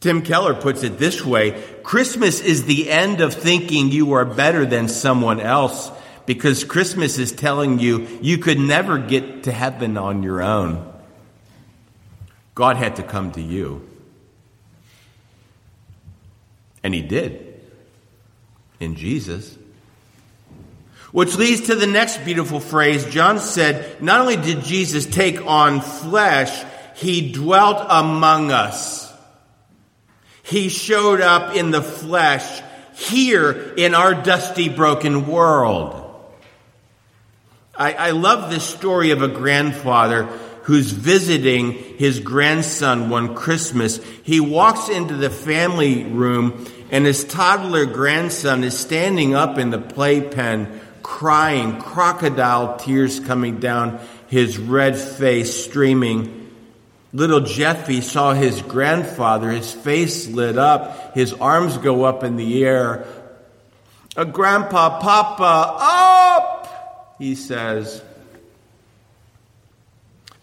Tim 0.00 0.20
Keller 0.20 0.54
puts 0.54 0.82
it 0.82 0.98
this 0.98 1.24
way 1.24 1.62
Christmas 1.82 2.40
is 2.40 2.64
the 2.64 2.90
end 2.90 3.20
of 3.20 3.34
thinking 3.34 3.90
you 3.90 4.12
are 4.12 4.24
better 4.24 4.66
than 4.66 4.88
someone 4.88 5.40
else 5.40 5.90
because 6.26 6.64
Christmas 6.64 7.18
is 7.18 7.32
telling 7.32 7.78
you 7.78 8.06
you 8.22 8.38
could 8.38 8.58
never 8.58 8.98
get 8.98 9.44
to 9.44 9.52
heaven 9.52 9.96
on 9.98 10.22
your 10.22 10.42
own. 10.42 10.90
God 12.54 12.76
had 12.76 12.96
to 12.96 13.02
come 13.02 13.32
to 13.32 13.42
you. 13.42 13.86
And 16.82 16.94
he 16.94 17.02
did 17.02 17.53
in 18.80 18.96
Jesus. 18.96 19.56
Which 21.12 21.36
leads 21.36 21.68
to 21.68 21.76
the 21.76 21.86
next 21.86 22.24
beautiful 22.24 22.58
phrase. 22.58 23.04
John 23.06 23.38
said, 23.38 24.02
not 24.02 24.20
only 24.20 24.36
did 24.36 24.64
Jesus 24.64 25.06
take 25.06 25.46
on 25.46 25.80
flesh, 25.80 26.64
he 26.96 27.32
dwelt 27.32 27.86
among 27.88 28.50
us. 28.50 29.12
He 30.42 30.68
showed 30.68 31.20
up 31.20 31.54
in 31.54 31.70
the 31.70 31.82
flesh 31.82 32.62
here 32.94 33.74
in 33.76 33.94
our 33.94 34.14
dusty, 34.14 34.68
broken 34.68 35.26
world. 35.26 36.00
I, 37.76 37.92
I 37.92 38.10
love 38.10 38.50
this 38.50 38.64
story 38.64 39.10
of 39.10 39.22
a 39.22 39.28
grandfather 39.28 40.28
who's 40.64 40.90
visiting 40.90 41.72
his 41.72 42.20
grandson 42.20 43.10
one 43.10 43.34
Christmas. 43.34 43.98
He 44.22 44.40
walks 44.40 44.88
into 44.88 45.14
the 45.14 45.30
family 45.30 46.04
room 46.04 46.66
and 46.90 47.06
his 47.06 47.24
toddler 47.24 47.86
grandson 47.86 48.64
is 48.64 48.78
standing 48.78 49.34
up 49.34 49.58
in 49.58 49.70
the 49.70 49.78
playpen 49.78 50.80
crying, 51.02 51.78
crocodile 51.80 52.76
tears 52.78 53.20
coming 53.20 53.60
down 53.60 54.00
his 54.28 54.58
red 54.58 54.98
face 54.98 55.64
streaming. 55.64 56.50
Little 57.12 57.40
Jeffy 57.40 58.00
saw 58.00 58.32
his 58.32 58.62
grandfather, 58.62 59.50
his 59.50 59.70
face 59.70 60.26
lit 60.26 60.58
up, 60.58 61.14
his 61.14 61.32
arms 61.34 61.78
go 61.78 62.04
up 62.04 62.24
in 62.24 62.36
the 62.36 62.64
air. 62.64 63.06
A 64.16 64.24
grandpa, 64.24 64.98
Papa, 64.98 65.76
up! 65.78 67.16
He 67.18 67.34
says. 67.34 68.02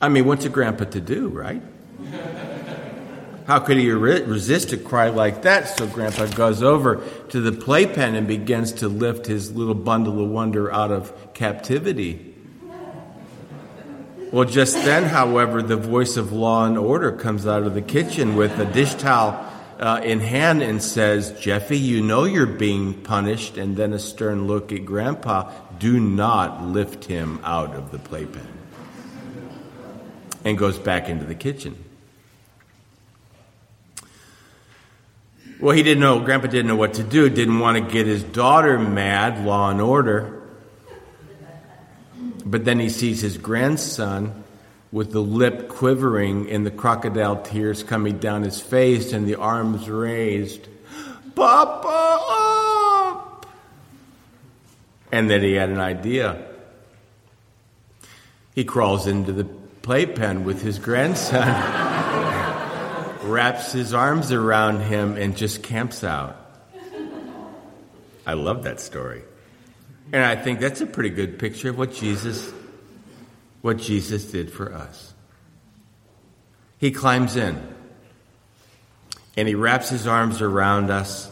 I 0.01 0.09
mean, 0.09 0.25
what's 0.25 0.45
a 0.45 0.49
grandpa 0.49 0.85
to 0.85 0.99
do, 0.99 1.27
right? 1.27 1.61
How 3.45 3.59
could 3.59 3.77
he 3.77 3.91
resist 3.91 4.71
a 4.71 4.77
cry 4.77 5.09
like 5.09 5.43
that? 5.43 5.77
So 5.77 5.85
grandpa 5.85 6.27
goes 6.27 6.63
over 6.63 7.03
to 7.29 7.41
the 7.41 7.51
playpen 7.51 8.15
and 8.15 8.27
begins 8.27 8.73
to 8.73 8.87
lift 8.87 9.27
his 9.27 9.51
little 9.51 9.75
bundle 9.75 10.23
of 10.23 10.29
wonder 10.29 10.71
out 10.71 10.91
of 10.91 11.33
captivity. 11.33 12.33
Well, 14.31 14.45
just 14.45 14.75
then, 14.75 15.03
however, 15.03 15.61
the 15.61 15.75
voice 15.75 16.15
of 16.15 16.31
law 16.31 16.65
and 16.65 16.77
order 16.77 17.11
comes 17.11 17.45
out 17.45 17.63
of 17.63 17.73
the 17.73 17.81
kitchen 17.81 18.37
with 18.37 18.57
a 18.59 18.65
dish 18.65 18.93
towel 18.93 19.45
uh, 19.77 19.99
in 20.03 20.21
hand 20.21 20.61
and 20.61 20.81
says, 20.81 21.37
Jeffy, 21.39 21.77
you 21.77 22.01
know 22.01 22.23
you're 22.23 22.45
being 22.45 22.93
punished. 22.93 23.57
And 23.57 23.75
then 23.75 23.91
a 23.91 23.99
stern 23.99 24.47
look 24.47 24.71
at 24.71 24.85
Grandpa, 24.85 25.51
do 25.79 25.99
not 25.99 26.63
lift 26.63 27.03
him 27.03 27.41
out 27.43 27.75
of 27.75 27.91
the 27.91 27.99
playpen. 27.99 28.60
And 30.43 30.57
goes 30.57 30.79
back 30.79 31.07
into 31.07 31.25
the 31.25 31.35
kitchen. 31.35 31.83
Well, 35.59 35.75
he 35.75 35.83
didn't 35.83 36.01
know, 36.01 36.19
Grandpa 36.19 36.47
didn't 36.47 36.67
know 36.67 36.75
what 36.75 36.95
to 36.95 37.03
do, 37.03 37.29
didn't 37.29 37.59
want 37.59 37.77
to 37.77 37.93
get 37.93 38.07
his 38.07 38.23
daughter 38.23 38.79
mad, 38.79 39.45
law 39.45 39.69
and 39.69 39.79
order. 39.79 40.41
But 42.43 42.65
then 42.65 42.79
he 42.79 42.89
sees 42.89 43.21
his 43.21 43.37
grandson 43.37 44.43
with 44.91 45.11
the 45.11 45.21
lip 45.21 45.69
quivering 45.69 46.49
and 46.49 46.65
the 46.65 46.71
crocodile 46.71 47.43
tears 47.43 47.83
coming 47.83 48.17
down 48.17 48.41
his 48.41 48.59
face 48.59 49.13
and 49.13 49.27
the 49.27 49.35
arms 49.35 49.87
raised. 49.87 50.67
Papa! 51.35 52.17
And 55.11 55.29
then 55.29 55.43
he 55.43 55.53
had 55.53 55.69
an 55.69 55.79
idea. 55.79 56.43
He 58.55 58.65
crawls 58.65 59.05
into 59.05 59.31
the 59.31 59.60
playpen 59.81 60.43
with 60.43 60.61
his 60.61 60.79
grandson, 60.79 61.47
wraps 63.23 63.71
his 63.71 63.93
arms 63.93 64.31
around 64.31 64.81
him, 64.81 65.17
and 65.17 65.35
just 65.35 65.63
camps 65.63 66.03
out. 66.03 66.37
I 68.25 68.33
love 68.33 68.63
that 68.63 68.79
story. 68.79 69.23
And 70.13 70.23
I 70.23 70.35
think 70.35 70.59
that's 70.59 70.81
a 70.81 70.85
pretty 70.85 71.09
good 71.09 71.39
picture 71.39 71.69
of 71.69 71.77
what 71.77 71.93
Jesus 71.93 72.51
what 73.61 73.77
Jesus 73.77 74.25
did 74.25 74.51
for 74.51 74.73
us. 74.73 75.13
He 76.79 76.91
climbs 76.91 77.35
in 77.35 77.61
and 79.37 79.47
he 79.47 79.55
wraps 79.55 79.89
his 79.89 80.07
arms 80.07 80.41
around 80.41 80.89
us 80.89 81.29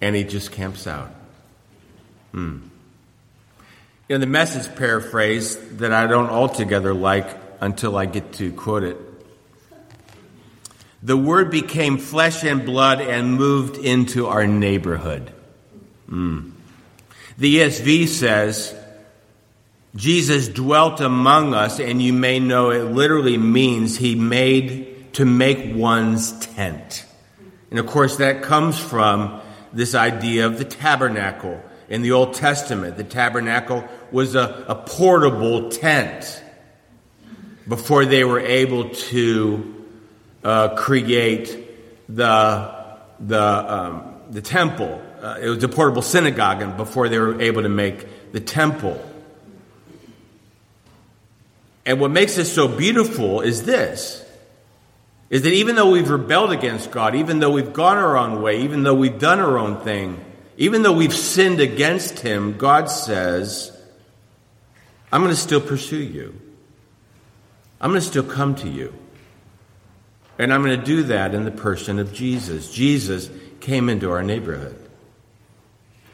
and 0.00 0.14
he 0.14 0.22
just 0.22 0.52
camps 0.52 0.86
out. 0.86 1.10
Hmm. 2.32 2.58
Know, 4.08 4.18
the 4.18 4.26
message 4.26 4.74
paraphrase 4.76 5.56
that 5.78 5.92
I 5.92 6.06
don't 6.06 6.28
altogether 6.28 6.92
like 6.92 7.26
until 7.60 7.96
I 7.96 8.04
get 8.04 8.34
to 8.34 8.52
quote 8.52 8.82
it. 8.82 8.98
The 11.02 11.16
word 11.16 11.50
became 11.50 11.96
flesh 11.96 12.44
and 12.44 12.66
blood 12.66 13.00
and 13.00 13.34
moved 13.34 13.78
into 13.78 14.26
our 14.26 14.46
neighborhood. 14.46 15.32
Hmm. 16.06 16.50
The 17.38 17.56
ESV 17.56 18.08
says, 18.08 18.74
Jesus 19.96 20.48
dwelt 20.48 21.00
among 21.00 21.54
us, 21.54 21.80
and 21.80 22.02
you 22.02 22.12
may 22.12 22.40
know 22.40 22.70
it 22.70 22.90
literally 22.90 23.38
means 23.38 23.96
he 23.96 24.14
made 24.14 25.14
to 25.14 25.24
make 25.24 25.74
one's 25.74 26.32
tent. 26.40 27.06
And 27.70 27.78
of 27.78 27.86
course, 27.86 28.16
that 28.16 28.42
comes 28.42 28.78
from 28.78 29.40
this 29.72 29.94
idea 29.94 30.46
of 30.46 30.58
the 30.58 30.64
tabernacle. 30.64 31.62
In 31.88 32.02
the 32.02 32.12
Old 32.12 32.34
Testament, 32.34 32.96
the 32.96 33.04
tabernacle 33.04 33.86
was 34.10 34.34
a, 34.34 34.64
a 34.68 34.74
portable 34.74 35.70
tent 35.70 36.42
before 37.68 38.04
they 38.04 38.24
were 38.24 38.40
able 38.40 38.90
to 38.90 39.86
uh, 40.42 40.76
create 40.76 41.58
the, 42.08 42.74
the, 43.20 43.40
um, 43.40 44.14
the 44.30 44.42
temple 44.42 45.00
uh, 45.24 45.38
it 45.40 45.48
was 45.48 45.64
a 45.64 45.68
portable 45.68 46.02
synagogue 46.02 46.60
and 46.60 46.76
before 46.76 47.08
they 47.08 47.18
were 47.18 47.40
able 47.40 47.62
to 47.62 47.68
make 47.70 48.32
the 48.32 48.40
temple. 48.40 49.02
And 51.86 51.98
what 51.98 52.10
makes 52.10 52.36
this 52.36 52.52
so 52.52 52.68
beautiful 52.68 53.40
is 53.40 53.64
this 53.64 54.22
is 55.30 55.42
that 55.42 55.52
even 55.54 55.76
though 55.76 55.90
we've 55.90 56.10
rebelled 56.10 56.52
against 56.52 56.90
God, 56.90 57.14
even 57.14 57.38
though 57.38 57.50
we've 57.50 57.72
gone 57.72 57.96
our 57.96 58.18
own 58.18 58.42
way, 58.42 58.60
even 58.60 58.82
though 58.82 58.94
we've 58.94 59.18
done 59.18 59.40
our 59.40 59.56
own 59.56 59.80
thing, 59.80 60.22
even 60.56 60.82
though 60.82 60.92
we've 60.92 61.14
sinned 61.14 61.60
against 61.60 62.20
Him, 62.20 62.56
God 62.56 62.90
says, 62.90 63.76
I'm 65.12 65.20
going 65.20 65.34
to 65.34 65.40
still 65.40 65.60
pursue 65.60 66.02
you. 66.02 66.40
I'm 67.80 67.90
going 67.90 68.00
to 68.00 68.06
still 68.06 68.24
come 68.24 68.54
to 68.56 68.68
you. 68.68 68.94
And 70.38 70.52
I'm 70.52 70.64
going 70.64 70.78
to 70.78 70.84
do 70.84 71.04
that 71.04 71.34
in 71.34 71.44
the 71.44 71.50
person 71.50 71.98
of 71.98 72.12
Jesus. 72.12 72.72
Jesus 72.72 73.30
came 73.60 73.88
into 73.88 74.10
our 74.10 74.22
neighborhood 74.22 74.76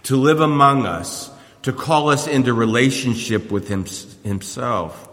to 0.05 0.16
live 0.16 0.40
among 0.40 0.87
us, 0.87 1.31
to 1.62 1.72
call 1.72 2.11
us 2.11 2.26
into 2.26 2.53
relationship 2.53 3.50
with 3.50 3.68
him, 3.68 3.85
himself. 4.24 5.09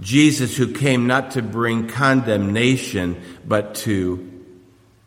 Jesus, 0.00 0.56
who 0.56 0.72
came 0.72 1.06
not 1.06 1.32
to 1.32 1.42
bring 1.42 1.88
condemnation, 1.88 3.22
but 3.46 3.74
to 3.76 4.44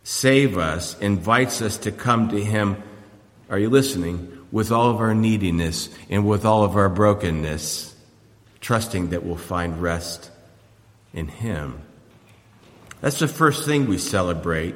save 0.04 0.58
us, 0.58 0.98
invites 1.00 1.62
us 1.62 1.78
to 1.80 1.92
come 1.92 2.30
to 2.30 2.44
him. 2.44 2.82
Are 3.50 3.60
you 3.60 3.70
listening? 3.70 4.46
With 4.52 4.72
all 4.72 4.90
of 4.90 4.98
our 4.98 5.14
neediness 5.14 5.90
and 6.10 6.28
with 6.28 6.46
all 6.46 6.64
of 6.64 6.76
our 6.76 6.90
brokenness, 6.90 7.96
trusting 8.62 9.10
that 9.10 9.24
we'll 9.24 9.36
find 9.36 9.82
rest 9.82 10.32
in 11.14 11.28
him. 11.28 11.82
That's 13.02 13.20
the 13.20 13.28
first 13.28 13.66
thing 13.66 13.88
we 13.88 13.98
celebrate 13.98 14.76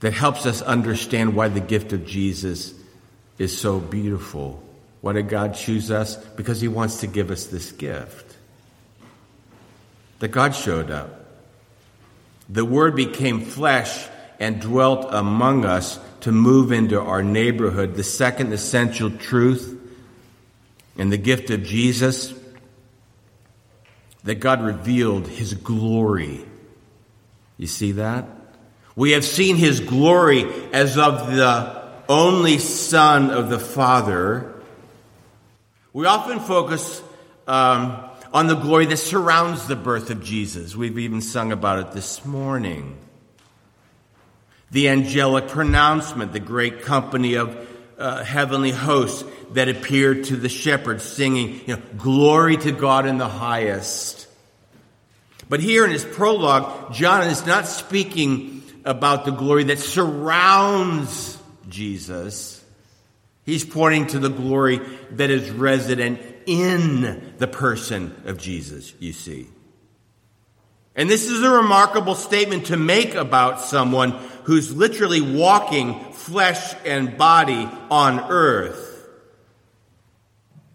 that 0.00 0.12
helps 0.12 0.46
us 0.46 0.62
understand 0.62 1.34
why 1.34 1.48
the 1.48 1.60
gift 1.60 1.92
of 1.92 2.06
Jesus 2.06 2.74
is 3.38 3.56
so 3.56 3.78
beautiful. 3.78 4.62
Why 5.00 5.12
did 5.12 5.28
God 5.28 5.54
choose 5.54 5.90
us? 5.90 6.16
Because 6.16 6.60
He 6.60 6.68
wants 6.68 7.00
to 7.00 7.06
give 7.06 7.30
us 7.30 7.46
this 7.46 7.72
gift. 7.72 8.36
That 10.20 10.28
God 10.28 10.54
showed 10.54 10.90
up. 10.90 11.26
The 12.48 12.64
Word 12.64 12.96
became 12.96 13.40
flesh 13.42 14.06
and 14.38 14.60
dwelt 14.60 15.06
among 15.10 15.64
us 15.64 15.98
to 16.20 16.32
move 16.32 16.72
into 16.72 17.00
our 17.00 17.22
neighborhood. 17.22 17.94
The 17.94 18.04
second 18.04 18.52
essential 18.52 19.10
truth 19.10 19.78
and 20.98 21.12
the 21.12 21.18
gift 21.18 21.50
of 21.50 21.62
Jesus 21.62 22.34
that 24.24 24.36
God 24.36 24.62
revealed 24.62 25.28
His 25.28 25.54
glory. 25.54 26.44
You 27.58 27.66
see 27.66 27.92
that? 27.92 28.26
We 28.96 29.10
have 29.12 29.26
seen 29.26 29.56
his 29.56 29.80
glory 29.80 30.44
as 30.72 30.96
of 30.96 31.34
the 31.34 31.82
only 32.08 32.58
Son 32.58 33.30
of 33.30 33.50
the 33.50 33.58
Father. 33.58 34.54
We 35.92 36.06
often 36.06 36.40
focus 36.40 37.02
um, 37.46 38.02
on 38.32 38.46
the 38.46 38.54
glory 38.54 38.86
that 38.86 38.96
surrounds 38.96 39.68
the 39.68 39.76
birth 39.76 40.08
of 40.08 40.24
Jesus. 40.24 40.74
We've 40.74 40.98
even 40.98 41.20
sung 41.20 41.52
about 41.52 41.78
it 41.80 41.92
this 41.92 42.24
morning. 42.24 42.96
The 44.70 44.88
angelic 44.88 45.48
pronouncement, 45.48 46.32
the 46.32 46.40
great 46.40 46.82
company 46.82 47.34
of 47.34 47.68
uh, 47.98 48.24
heavenly 48.24 48.72
hosts 48.72 49.24
that 49.52 49.68
appeared 49.68 50.24
to 50.24 50.36
the 50.36 50.48
shepherds 50.48 51.04
singing, 51.04 51.60
you 51.66 51.76
know, 51.76 51.82
glory 51.96 52.56
to 52.58 52.72
God 52.72 53.06
in 53.06 53.18
the 53.18 53.28
highest 53.28 54.26
But 55.48 55.60
here 55.60 55.84
in 55.84 55.90
his 55.90 56.04
prologue, 56.04 56.92
John 56.92 57.22
is 57.28 57.46
not 57.46 57.66
speaking 57.66 58.62
about 58.84 59.24
the 59.24 59.30
glory 59.30 59.64
that 59.64 59.78
surrounds 59.78 61.38
Jesus. 61.68 62.64
He's 63.44 63.64
pointing 63.64 64.08
to 64.08 64.18
the 64.18 64.28
glory 64.28 64.80
that 65.12 65.30
is 65.30 65.50
resident 65.50 66.20
in 66.46 67.34
the 67.38 67.46
person 67.46 68.14
of 68.24 68.38
Jesus, 68.38 68.92
you 68.98 69.12
see. 69.12 69.46
And 70.96 71.10
this 71.10 71.28
is 71.28 71.42
a 71.42 71.50
remarkable 71.50 72.14
statement 72.14 72.66
to 72.66 72.76
make 72.76 73.14
about 73.14 73.60
someone 73.60 74.18
who's 74.46 74.74
literally 74.74 75.20
walking 75.20 76.12
flesh 76.12 76.74
and 76.84 77.18
body 77.18 77.68
on 77.90 78.20
earth. 78.30 79.08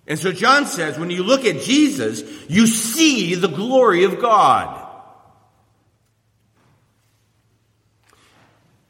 And 0.06 0.20
so 0.20 0.34
John 0.34 0.66
says, 0.66 1.00
when 1.00 1.10
you 1.10 1.24
look 1.24 1.46
at 1.46 1.62
Jesus, 1.62 2.22
you 2.50 2.68
see 2.68 3.36
the 3.36 3.48
glory 3.48 4.04
of 4.04 4.20
God. 4.20 4.78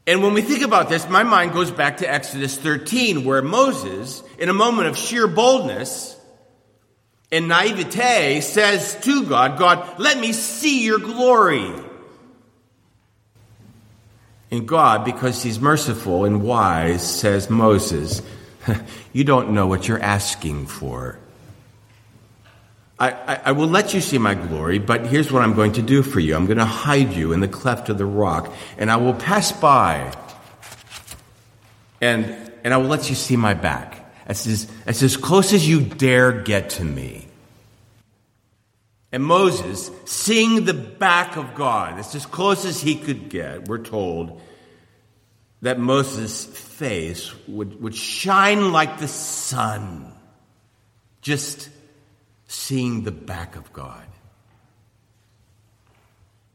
And 0.04 0.20
when 0.20 0.34
we 0.34 0.42
think 0.42 0.62
about 0.62 0.88
this, 0.88 1.08
my 1.08 1.22
mind 1.22 1.52
goes 1.52 1.70
back 1.70 1.98
to 1.98 2.12
Exodus 2.12 2.58
13, 2.58 3.24
where 3.24 3.40
Moses, 3.40 4.24
in 4.36 4.48
a 4.48 4.52
moment 4.52 4.88
of 4.88 4.98
sheer 4.98 5.28
boldness 5.28 6.18
and 7.30 7.46
naivete, 7.46 8.40
says 8.40 8.98
to 9.02 9.26
God, 9.26 9.60
God, 9.60 10.00
let 10.00 10.18
me 10.18 10.32
see 10.32 10.84
your 10.84 10.98
glory. 10.98 11.72
And 14.52 14.68
God, 14.68 15.06
because 15.06 15.42
he's 15.42 15.58
merciful 15.58 16.26
and 16.26 16.42
wise, 16.42 17.02
says, 17.02 17.48
Moses, 17.48 18.20
you 19.14 19.24
don't 19.24 19.52
know 19.52 19.66
what 19.66 19.88
you're 19.88 19.98
asking 19.98 20.66
for. 20.66 21.18
I, 22.98 23.12
I, 23.12 23.34
I, 23.46 23.52
will 23.52 23.66
let 23.66 23.94
you 23.94 24.02
see 24.02 24.18
my 24.18 24.34
glory, 24.34 24.78
but 24.78 25.06
here's 25.06 25.32
what 25.32 25.42
I'm 25.42 25.54
going 25.54 25.72
to 25.72 25.82
do 25.82 26.02
for 26.02 26.20
you. 26.20 26.36
I'm 26.36 26.44
going 26.44 26.58
to 26.58 26.66
hide 26.66 27.14
you 27.14 27.32
in 27.32 27.40
the 27.40 27.48
cleft 27.48 27.88
of 27.88 27.96
the 27.96 28.04
rock, 28.04 28.52
and 28.76 28.90
I 28.90 28.96
will 28.96 29.14
pass 29.14 29.50
by, 29.52 30.12
and, 32.02 32.26
and 32.62 32.74
I 32.74 32.76
will 32.76 32.88
let 32.88 33.08
you 33.08 33.16
see 33.16 33.36
my 33.36 33.54
back. 33.54 34.04
It's 34.28 34.46
as, 34.46 34.70
it's 34.86 35.02
as 35.02 35.16
close 35.16 35.54
as 35.54 35.66
you 35.66 35.80
dare 35.80 36.30
get 36.30 36.68
to 36.70 36.84
me. 36.84 37.26
And 39.12 39.22
Moses, 39.22 39.90
seeing 40.06 40.64
the 40.64 40.74
back 40.74 41.36
of 41.36 41.54
God, 41.54 41.98
it's 41.98 42.14
as 42.14 42.24
close 42.24 42.64
as 42.64 42.80
he 42.80 42.96
could 42.96 43.28
get, 43.28 43.68
we're 43.68 43.78
told, 43.78 44.40
that 45.60 45.78
Moses' 45.78 46.46
face 46.46 47.32
would, 47.46 47.80
would 47.82 47.94
shine 47.94 48.72
like 48.72 48.98
the 48.98 49.08
sun, 49.08 50.12
just 51.20 51.68
seeing 52.48 53.04
the 53.04 53.12
back 53.12 53.54
of 53.54 53.70
God. 53.72 54.06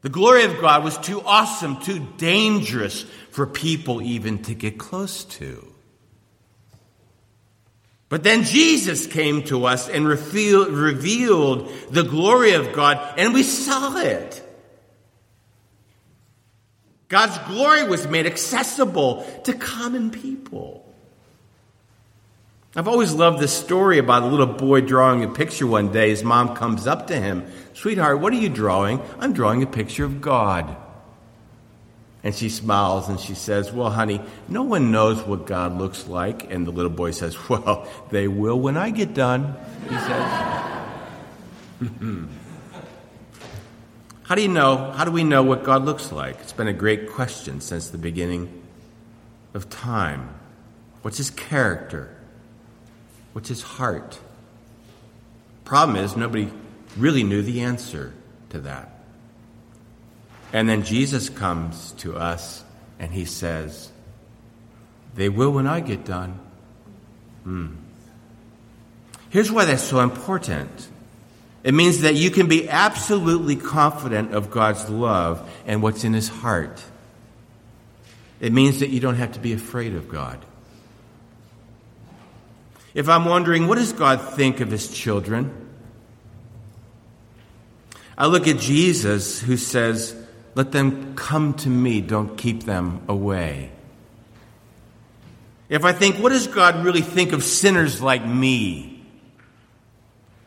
The 0.02 0.10
glory 0.10 0.44
of 0.44 0.60
God 0.60 0.84
was 0.84 0.98
too 0.98 1.22
awesome, 1.22 1.80
too 1.80 2.06
dangerous 2.18 3.04
for 3.32 3.46
people 3.46 4.02
even 4.02 4.42
to 4.44 4.56
get 4.56 4.78
close 4.80 5.26
to. 5.26 5.74
But 8.10 8.24
then 8.24 8.44
Jesus 8.44 9.06
came 9.06 9.44
to 9.44 9.66
us 9.66 9.90
and 9.90 10.08
revealed 10.08 11.70
the 11.90 12.04
glory 12.04 12.54
of 12.54 12.72
God, 12.72 13.00
and 13.18 13.34
we 13.34 13.44
saw 13.44 13.98
it. 13.98 14.44
God's 17.10 17.38
glory 17.50 17.86
was 17.88 18.08
made 18.08 18.26
accessible 18.26 19.26
to 19.44 19.54
common 19.54 20.12
people. 20.12 20.86
I've 22.76 22.88
always 22.88 23.14
loved 23.14 23.40
this 23.40 23.54
story 23.54 23.98
about 23.98 24.24
a 24.24 24.28
little 24.28 24.46
boy 24.46 24.82
drawing 24.82 25.24
a 25.24 25.30
picture 25.30 25.66
one 25.66 25.92
day. 25.92 26.10
His 26.10 26.24
mom 26.24 26.56
comes 26.56 26.86
up 26.86 27.08
to 27.08 27.20
him, 27.20 27.46
Sweetheart, 27.74 28.20
what 28.20 28.34
are 28.34 28.38
you 28.38 28.50
drawing? 28.50 29.02
I'm 29.20 29.34
drawing 29.34 29.64
a 29.64 29.68
picture 29.68 30.06
of 30.06 30.22
God. 30.22 30.76
And 32.28 32.36
she 32.36 32.50
smiles 32.50 33.08
and 33.08 33.18
she 33.22 33.36
says, 33.36 33.72
Well, 33.72 33.90
honey, 33.90 34.20
no 34.50 34.64
one 34.64 34.92
knows 34.92 35.24
what 35.24 35.46
God 35.48 35.78
looks 35.78 36.08
like. 36.08 36.52
And 36.52 36.68
the 36.68 36.72
little 36.72 36.92
boy 36.92 37.12
says, 37.12 37.38
Well, 37.50 37.88
they 38.10 38.28
will 38.28 38.60
when 38.60 38.76
I 38.76 38.90
get 38.90 39.14
done, 39.14 39.56
he 39.84 39.96
says. 39.96 40.44
How 44.24 44.36
do 44.36 44.42
you 44.42 44.50
know? 44.50 44.92
How 44.92 45.06
do 45.06 45.12
we 45.12 45.24
know 45.24 45.42
what 45.42 45.64
God 45.64 45.86
looks 45.86 46.12
like? 46.12 46.42
It's 46.42 46.52
been 46.52 46.68
a 46.68 46.74
great 46.74 47.12
question 47.12 47.62
since 47.62 47.92
the 47.92 47.98
beginning 47.98 48.62
of 49.54 49.70
time. 49.70 50.36
What's 51.04 51.20
his 51.20 51.30
character? 51.30 52.14
What's 53.32 53.48
his 53.48 53.62
heart? 53.62 54.20
Problem 55.64 55.96
is, 55.96 56.18
nobody 56.18 56.52
really 56.98 57.24
knew 57.24 57.42
the 57.42 57.62
answer 57.62 58.14
to 58.50 58.60
that. 58.60 58.97
And 60.54 60.68
then 60.68 60.84
Jesus 60.84 61.30
comes 61.30 61.92
to 61.94 62.16
us 62.16 62.64
and 63.00 63.12
he 63.12 63.26
says, 63.26 63.92
They 65.16 65.30
will 65.30 65.52
when 65.52 65.68
I 65.68 65.80
get 65.80 66.06
done. 66.06 66.40
Hmm. 67.44 67.76
Here's 69.30 69.52
why 69.52 69.66
that's 69.66 69.84
so 69.84 70.00
important. 70.00 70.88
It 71.64 71.74
means 71.74 72.02
that 72.02 72.16
you 72.16 72.32
can 72.32 72.48
be 72.48 72.70
absolutely 72.70 73.58
confident 73.58 74.34
of 74.34 74.52
God's 74.52 74.90
love 74.90 75.50
and 75.66 75.84
what's 75.84 76.04
in 76.04 76.14
his 76.14 76.30
heart. 76.30 76.82
It 78.40 78.54
means 78.54 78.80
that 78.80 78.90
you 78.90 79.00
don't 79.00 79.16
have 79.16 79.34
to 79.34 79.40
be 79.40 79.54
afraid 79.54 79.96
of 79.96 80.08
God. 80.08 80.44
If 82.94 83.10
I'm 83.10 83.26
wondering, 83.26 83.68
what 83.68 83.78
does 83.78 83.94
God 83.94 84.22
think 84.36 84.60
of 84.60 84.72
his 84.72 84.88
children? 84.92 85.70
I 88.18 88.28
look 88.28 88.48
at 88.48 88.58
Jesus 88.58 89.40
who 89.40 89.58
says, 89.58 90.16
Let 90.58 90.72
them 90.72 91.14
come 91.14 91.54
to 91.54 91.70
me, 91.70 92.02
don't 92.02 92.36
keep 92.36 92.64
them 92.64 93.02
away. 93.08 93.70
If 95.70 95.86
I 95.86 95.94
think, 95.94 96.16
what 96.16 96.30
does 96.30 96.48
God 96.48 96.84
really 96.84 97.04
think 97.04 97.32
of 97.32 97.44
sinners 97.44 98.02
like 98.02 98.26
me? 98.26 99.06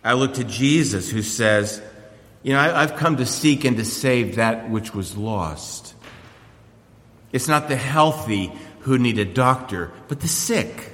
I 0.02 0.14
look 0.14 0.34
to 0.34 0.42
Jesus 0.42 1.08
who 1.08 1.22
says, 1.22 1.80
You 2.42 2.54
know, 2.54 2.58
I've 2.58 2.96
come 2.96 3.18
to 3.18 3.24
seek 3.24 3.64
and 3.64 3.76
to 3.76 3.84
save 3.84 4.34
that 4.34 4.68
which 4.68 4.92
was 4.92 5.16
lost. 5.16 5.94
It's 7.30 7.46
not 7.46 7.68
the 7.68 7.76
healthy 7.76 8.50
who 8.80 8.98
need 8.98 9.20
a 9.20 9.24
doctor, 9.24 9.92
but 10.08 10.18
the 10.18 10.26
sick. 10.26 10.89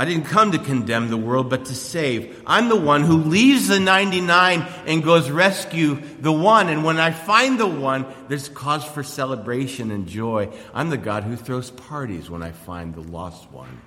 I 0.00 0.06
didn't 0.06 0.24
come 0.24 0.52
to 0.52 0.58
condemn 0.58 1.10
the 1.10 1.18
world, 1.18 1.50
but 1.50 1.66
to 1.66 1.74
save. 1.74 2.42
I'm 2.46 2.70
the 2.70 2.80
one 2.80 3.02
who 3.02 3.18
leaves 3.18 3.68
the 3.68 3.78
99 3.78 4.66
and 4.86 5.04
goes 5.04 5.30
rescue 5.30 6.00
the 6.20 6.32
one. 6.32 6.70
And 6.70 6.84
when 6.84 6.98
I 6.98 7.10
find 7.10 7.60
the 7.60 7.66
one, 7.66 8.06
there's 8.26 8.48
cause 8.48 8.82
for 8.82 9.02
celebration 9.02 9.90
and 9.90 10.06
joy. 10.06 10.48
I'm 10.72 10.88
the 10.88 10.96
God 10.96 11.24
who 11.24 11.36
throws 11.36 11.70
parties 11.70 12.30
when 12.30 12.42
I 12.42 12.52
find 12.52 12.94
the 12.94 13.02
lost 13.02 13.52
one. 13.52 13.78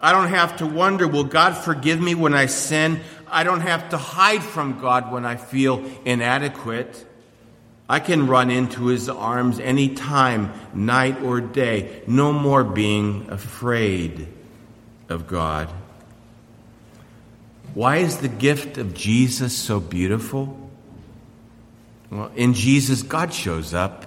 I 0.00 0.10
don't 0.10 0.30
have 0.30 0.56
to 0.56 0.66
wonder, 0.66 1.06
will 1.06 1.22
God 1.22 1.52
forgive 1.52 2.00
me 2.00 2.16
when 2.16 2.34
I 2.34 2.46
sin? 2.46 3.02
I 3.28 3.44
don't 3.44 3.60
have 3.60 3.90
to 3.90 3.98
hide 3.98 4.42
from 4.42 4.80
God 4.80 5.12
when 5.12 5.24
I 5.24 5.36
feel 5.36 5.88
inadequate. 6.04 7.06
I 7.92 8.00
can 8.00 8.26
run 8.26 8.50
into 8.50 8.86
his 8.86 9.08
arms 9.08 9.60
anytime, 9.60 10.52
night 10.72 11.20
or 11.22 11.42
day, 11.42 12.02
no 12.06 12.32
more 12.32 12.64
being 12.64 13.28
afraid 13.28 14.26
of 15.10 15.26
God. 15.26 15.68
Why 17.74 17.98
is 17.98 18.18
the 18.18 18.28
gift 18.28 18.78
of 18.78 18.94
Jesus 18.94 19.54
so 19.54 19.78
beautiful? 19.78 20.70
Well, 22.10 22.30
in 22.34 22.54
Jesus, 22.54 23.02
God 23.02 23.34
shows 23.34 23.74
up. 23.74 24.06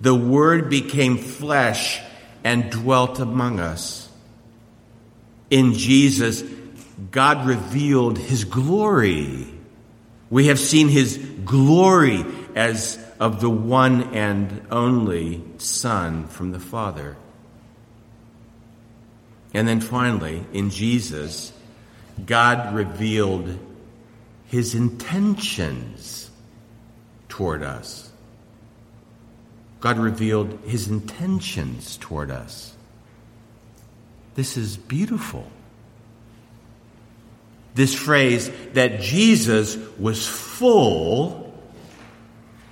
The 0.00 0.14
Word 0.14 0.70
became 0.70 1.18
flesh 1.18 2.00
and 2.44 2.70
dwelt 2.70 3.20
among 3.20 3.60
us 3.60 4.06
in 5.50 5.74
Jesus, 5.74 6.42
God 7.10 7.46
revealed 7.46 8.18
his 8.18 8.44
glory. 8.44 9.46
We 10.30 10.46
have 10.48 10.58
seen 10.58 10.88
his 10.88 11.18
glory 11.44 12.24
as 12.56 12.98
of 13.20 13.42
the 13.42 13.50
one 13.50 14.14
and 14.14 14.66
only 14.70 15.44
Son 15.58 16.26
from 16.26 16.52
the 16.52 16.58
Father. 16.58 17.16
And 19.52 19.68
then 19.68 19.80
finally, 19.80 20.44
in 20.54 20.70
Jesus, 20.70 21.52
God 22.24 22.74
revealed 22.74 23.58
his 24.46 24.74
intentions 24.74 26.30
toward 27.28 27.62
us. 27.62 28.10
God 29.80 29.98
revealed 29.98 30.58
his 30.66 30.88
intentions 30.88 31.98
toward 31.98 32.30
us. 32.30 32.74
This 34.34 34.56
is 34.56 34.78
beautiful. 34.78 35.46
This 37.74 37.94
phrase 37.94 38.50
that 38.72 39.00
Jesus 39.00 39.76
was 39.98 40.26
full 40.26 41.45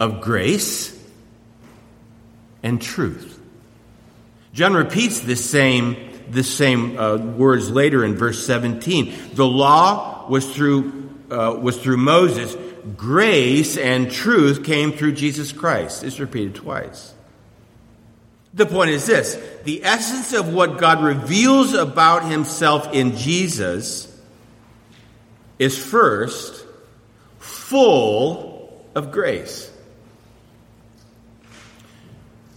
of 0.01 0.21
grace 0.21 0.99
and 2.63 2.81
truth. 2.81 3.41
John 4.53 4.75
repeats 4.75 5.21
this 5.21 5.49
same, 5.49 5.97
this 6.29 6.53
same 6.53 6.99
uh, 6.99 7.17
words 7.17 7.71
later 7.71 8.05
in 8.05 8.15
verse 8.17 8.45
17. 8.47 9.35
The 9.35 9.47
law 9.47 10.29
was 10.29 10.53
through, 10.55 11.11
uh, 11.31 11.59
was 11.61 11.77
through 11.77 11.99
Moses. 11.99 12.57
Grace 12.97 13.77
and 13.77 14.11
truth 14.11 14.65
came 14.65 14.93
through 14.93 15.13
Jesus 15.13 15.53
Christ. 15.53 16.05
It's 16.05 16.21
repeated 16.21 16.55
twice. 16.55 17.15
The 18.55 18.67
point 18.67 18.91
is 18.91 19.05
this 19.07 19.35
the 19.65 19.85
essence 19.85 20.33
of 20.33 20.53
what 20.53 20.79
God 20.79 21.03
reveals 21.03 21.75
about 21.75 22.25
himself 22.25 22.93
in 22.95 23.17
Jesus 23.17 24.11
is 25.59 25.77
first 25.77 26.65
full 27.39 28.87
of 28.95 29.11
grace. 29.11 29.73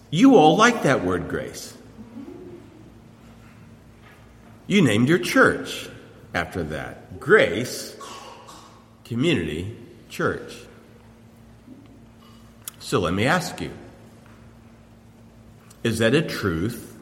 You 0.09 0.35
all 0.35 0.55
like 0.55 0.83
that 0.83 1.03
word 1.03 1.27
grace. 1.27 1.75
You 4.67 4.81
named 4.81 5.09
your 5.09 5.19
church 5.19 5.89
after 6.33 6.63
that 6.63 7.19
Grace 7.19 7.95
Community 9.05 9.75
Church. 10.09 10.53
So 12.79 12.99
let 12.99 13.13
me 13.13 13.25
ask 13.25 13.59
you 13.59 13.71
is 15.83 15.99
that 15.99 16.13
a 16.13 16.21
truth 16.21 16.97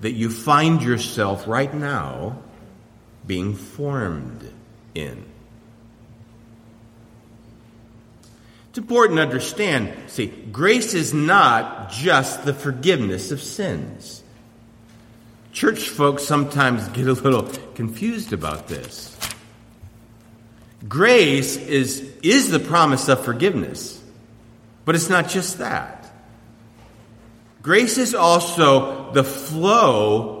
that 0.00 0.12
you 0.12 0.30
find 0.30 0.82
yourself 0.82 1.46
right 1.46 1.72
now 1.72 2.42
being 3.26 3.54
formed 3.54 4.50
in? 4.94 5.24
It's 8.70 8.78
important 8.78 9.18
to 9.18 9.22
understand, 9.22 9.92
see, 10.06 10.26
grace 10.26 10.94
is 10.94 11.12
not 11.12 11.90
just 11.90 12.44
the 12.44 12.54
forgiveness 12.54 13.32
of 13.32 13.42
sins. 13.42 14.22
Church 15.52 15.88
folks 15.88 16.22
sometimes 16.22 16.86
get 16.88 17.08
a 17.08 17.12
little 17.14 17.42
confused 17.74 18.32
about 18.32 18.68
this. 18.68 19.16
Grace 20.88 21.56
is, 21.56 22.00
is 22.22 22.50
the 22.50 22.60
promise 22.60 23.08
of 23.08 23.24
forgiveness, 23.24 24.00
but 24.84 24.94
it's 24.94 25.10
not 25.10 25.28
just 25.28 25.58
that. 25.58 26.08
Grace 27.62 27.98
is 27.98 28.14
also 28.14 29.10
the 29.12 29.24
flow 29.24 30.40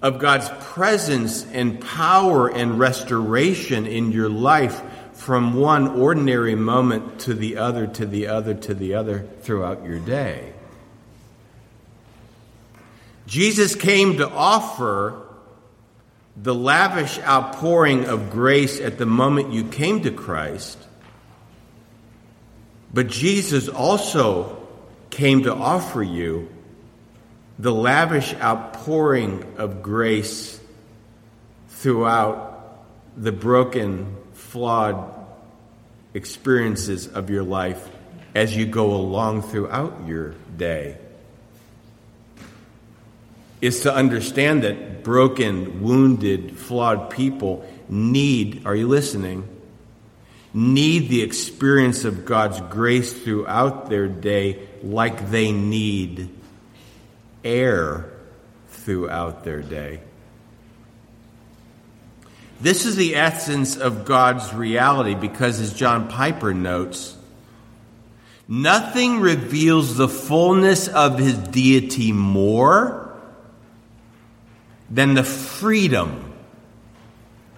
of 0.00 0.20
God's 0.20 0.48
presence 0.72 1.44
and 1.44 1.80
power 1.80 2.48
and 2.48 2.78
restoration 2.78 3.86
in 3.86 4.12
your 4.12 4.28
life 4.28 4.80
from 5.28 5.52
one 5.52 5.86
ordinary 5.88 6.54
moment 6.54 7.20
to 7.20 7.34
the 7.34 7.58
other, 7.58 7.86
to 7.86 8.06
the 8.06 8.28
other, 8.28 8.54
to 8.54 8.72
the 8.72 8.94
other 8.94 9.28
throughout 9.42 9.84
your 9.84 9.98
day. 9.98 10.54
Jesus 13.26 13.74
came 13.74 14.16
to 14.16 14.26
offer 14.26 15.20
the 16.34 16.54
lavish 16.54 17.18
outpouring 17.18 18.06
of 18.06 18.30
grace 18.30 18.80
at 18.80 18.96
the 18.96 19.04
moment 19.04 19.52
you 19.52 19.64
came 19.64 20.00
to 20.04 20.10
Christ, 20.10 20.78
but 22.94 23.08
Jesus 23.08 23.68
also 23.68 24.66
came 25.10 25.42
to 25.42 25.52
offer 25.52 26.02
you 26.02 26.48
the 27.58 27.70
lavish 27.70 28.32
outpouring 28.32 29.44
of 29.58 29.82
grace 29.82 30.58
throughout 31.68 32.82
the 33.14 33.30
broken, 33.30 34.16
flawed 34.32 35.16
experiences 36.18 37.06
of 37.06 37.30
your 37.30 37.44
life 37.44 37.88
as 38.34 38.54
you 38.54 38.66
go 38.66 38.92
along 38.92 39.40
throughout 39.40 40.06
your 40.06 40.34
day 40.56 40.98
is 43.60 43.82
to 43.82 43.94
understand 43.94 44.62
that 44.62 45.02
broken, 45.02 45.80
wounded, 45.82 46.56
flawed 46.58 47.10
people 47.10 47.68
need, 47.88 48.66
are 48.66 48.74
you 48.74 48.86
listening? 48.86 49.48
Need 50.52 51.08
the 51.08 51.22
experience 51.22 52.04
of 52.04 52.24
God's 52.24 52.60
grace 52.72 53.12
throughout 53.12 53.88
their 53.88 54.08
day 54.08 54.68
like 54.82 55.30
they 55.30 55.52
need 55.52 56.28
air 57.44 58.10
throughout 58.68 59.44
their 59.44 59.62
day. 59.62 60.00
This 62.60 62.86
is 62.86 62.96
the 62.96 63.14
essence 63.14 63.76
of 63.76 64.04
God's 64.04 64.52
reality 64.52 65.14
because, 65.14 65.60
as 65.60 65.72
John 65.72 66.08
Piper 66.08 66.52
notes, 66.52 67.16
nothing 68.48 69.20
reveals 69.20 69.96
the 69.96 70.08
fullness 70.08 70.88
of 70.88 71.18
his 71.18 71.38
deity 71.38 72.12
more 72.12 73.08
than 74.90 75.14
the 75.14 75.24
freedom 75.24 76.32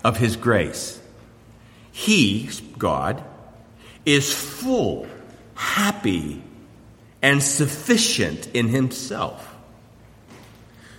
of 0.04 0.16
His 0.16 0.36
grace. 0.36 1.00
He, 1.92 2.48
God, 2.78 3.22
is 4.04 4.32
full, 4.32 5.06
happy, 5.54 6.42
and 7.22 7.42
sufficient 7.42 8.48
in 8.54 8.68
Himself. 8.68 9.46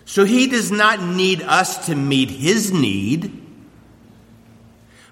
So 0.05 0.23
He 0.23 0.47
does 0.47 0.71
not 0.71 1.01
need 1.01 1.41
us 1.41 1.87
to 1.87 1.95
meet 1.95 2.29
His 2.29 2.71
need, 2.71 3.40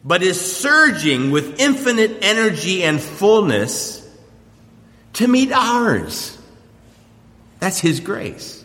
but 0.04 0.24
is 0.24 0.40
surging 0.40 1.32
with 1.32 1.60
infinite 1.60 2.20
energy 2.22 2.84
and 2.84 3.02
fullness 3.02 4.08
to 5.14 5.28
meet 5.28 5.52
ours. 5.52 6.38
That's 7.60 7.80
His 7.80 8.00
grace. 8.00 8.60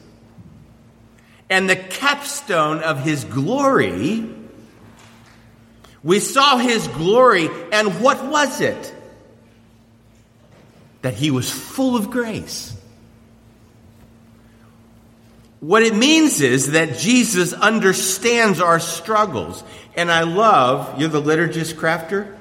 And 1.51 1.69
the 1.69 1.77
capstone 1.77 2.81
of 2.83 3.05
his 3.05 3.25
glory, 3.25 4.29
we 6.03 6.19
saw 6.19 6.59
his 6.59 6.89
glory, 6.89 7.49
and 7.71 8.01
what 8.01 8.25
was 8.25 8.61
it? 8.61 8.95
That 11.03 11.15
he 11.15 11.31
was 11.31 11.51
full 11.51 11.97
of 11.97 12.11
grace. 12.11 12.74
What 15.65 15.83
it 15.83 15.95
means 15.95 16.43
is 16.43 16.73
that 16.73 16.99
Jesus 16.99 17.55
understands 17.55 18.61
our 18.61 18.79
struggles. 18.79 19.65
And 19.97 20.13
I 20.13 20.25
love, 20.25 21.01
you're 21.01 21.09
the 21.09 21.23
liturgist 21.23 21.77
crafter? 21.77 22.37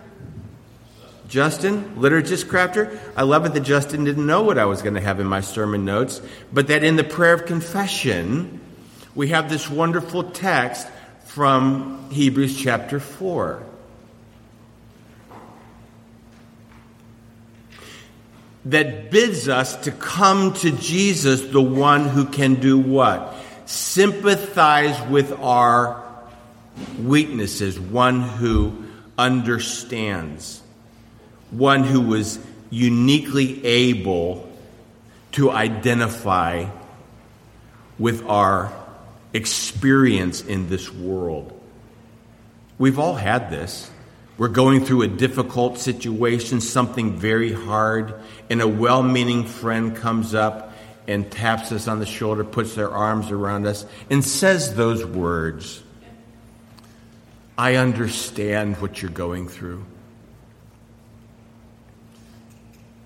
Justin, 1.29 1.95
liturgist 1.95 2.47
crafter. 2.47 2.99
I 3.15 3.23
love 3.23 3.45
it 3.45 3.53
that 3.53 3.61
Justin 3.61 4.03
didn't 4.03 4.27
know 4.27 4.43
what 4.43 4.57
I 4.57 4.65
was 4.65 4.81
going 4.81 4.95
to 4.95 4.99
have 4.99 5.21
in 5.21 5.25
my 5.25 5.39
sermon 5.39 5.85
notes, 5.85 6.21
but 6.51 6.67
that 6.67 6.83
in 6.83 6.97
the 6.97 7.05
prayer 7.05 7.33
of 7.33 7.45
confession, 7.45 8.59
we 9.15 9.29
have 9.29 9.49
this 9.49 9.69
wonderful 9.69 10.23
text 10.31 10.85
from 11.23 12.09
Hebrews 12.11 12.61
chapter 12.61 12.99
4. 12.99 13.63
That 18.65 19.11
bids 19.11 19.49
us 19.49 19.75
to 19.83 19.91
come 19.91 20.53
to 20.55 20.71
Jesus, 20.71 21.41
the 21.41 21.61
one 21.61 22.07
who 22.07 22.25
can 22.25 22.55
do 22.55 22.77
what? 22.77 23.35
Sympathize 23.65 25.01
with 25.09 25.31
our 25.39 26.03
weaknesses, 26.99 27.79
one 27.79 28.21
who 28.21 28.85
understands, 29.17 30.61
one 31.51 31.83
who 31.83 32.01
was 32.01 32.39
uniquely 32.69 33.63
able 33.65 34.49
to 35.33 35.51
identify 35.51 36.65
with 37.99 38.25
our 38.27 38.73
experience 39.33 40.41
in 40.41 40.69
this 40.69 40.91
world. 40.91 41.59
We've 42.77 42.99
all 42.99 43.15
had 43.15 43.49
this. 43.49 43.89
We're 44.37 44.47
going 44.47 44.83
through 44.83 45.03
a 45.03 45.07
difficult 45.07 45.77
situation, 45.77 46.59
something 46.59 47.17
very 47.17 47.53
hard, 47.53 48.15
and 48.49 48.61
a 48.61 48.67
well 48.67 49.03
meaning 49.03 49.45
friend 49.45 49.95
comes 49.95 50.33
up 50.33 50.73
and 51.07 51.29
taps 51.31 51.71
us 51.71 51.87
on 51.87 51.99
the 51.99 52.05
shoulder, 52.05 52.43
puts 52.43 52.75
their 52.75 52.89
arms 52.89 53.29
around 53.29 53.67
us, 53.67 53.85
and 54.09 54.23
says 54.23 54.75
those 54.75 55.05
words 55.05 55.83
I 57.57 57.75
understand 57.75 58.81
what 58.81 59.01
you're 59.01 59.11
going 59.11 59.47
through. 59.47 59.85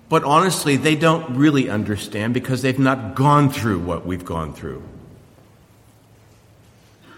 But 0.08 0.24
honestly, 0.24 0.76
they 0.76 0.96
don't 0.96 1.36
really 1.36 1.68
understand 1.68 2.32
because 2.32 2.62
they've 2.62 2.78
not 2.78 3.14
gone 3.14 3.50
through 3.50 3.80
what 3.80 4.06
we've 4.06 4.24
gone 4.24 4.54
through. 4.54 4.82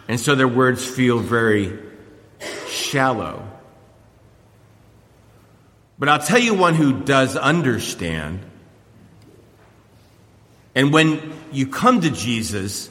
And 0.09 0.19
so 0.19 0.35
their 0.35 0.49
words 0.49 0.85
feel 0.85 1.21
very 1.21 1.79
shallow. 2.67 3.47
But 6.01 6.09
I'll 6.09 6.19
tell 6.19 6.39
you 6.39 6.55
one 6.55 6.75
who 6.75 6.95
does 6.95 7.37
understand. 7.37 8.41
And 10.75 10.95
when 10.95 11.33
you 11.53 11.67
come 11.67 12.01
to 12.01 12.11
Jesus 12.11 12.89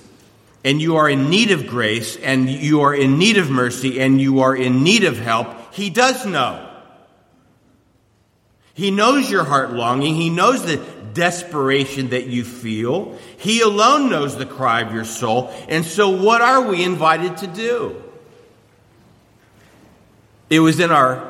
and 0.64 0.80
you 0.80 0.98
are 0.98 1.10
in 1.10 1.32
need 1.32 1.50
of 1.50 1.66
grace 1.66 2.18
and 2.18 2.48
you 2.48 2.82
are 2.82 2.94
in 2.94 3.18
need 3.18 3.38
of 3.38 3.50
mercy 3.50 4.00
and 4.00 4.22
you 4.22 4.42
are 4.42 4.56
in 4.56 4.84
need 4.84 5.06
of 5.06 5.18
help, 5.18 5.74
He 5.74 5.90
does 5.90 6.24
know. 6.28 6.68
He 8.76 8.92
knows 8.92 9.30
your 9.30 9.44
heart 9.44 9.74
longing. 9.74 10.14
He 10.14 10.30
knows 10.30 10.64
the 10.64 10.78
desperation 11.16 12.10
that 12.10 12.28
you 12.28 12.44
feel. 12.44 13.18
He 13.40 13.62
alone 13.62 14.12
knows 14.12 14.38
the 14.38 14.46
cry 14.46 14.82
of 14.82 14.94
your 14.94 15.04
soul. 15.04 15.52
And 15.68 15.84
so, 15.84 16.10
what 16.10 16.42
are 16.42 16.62
we 16.62 16.84
invited 16.84 17.38
to 17.38 17.48
do? 17.48 18.04
It 20.52 20.60
was 20.60 20.80
in 20.80 20.92
our 20.92 21.29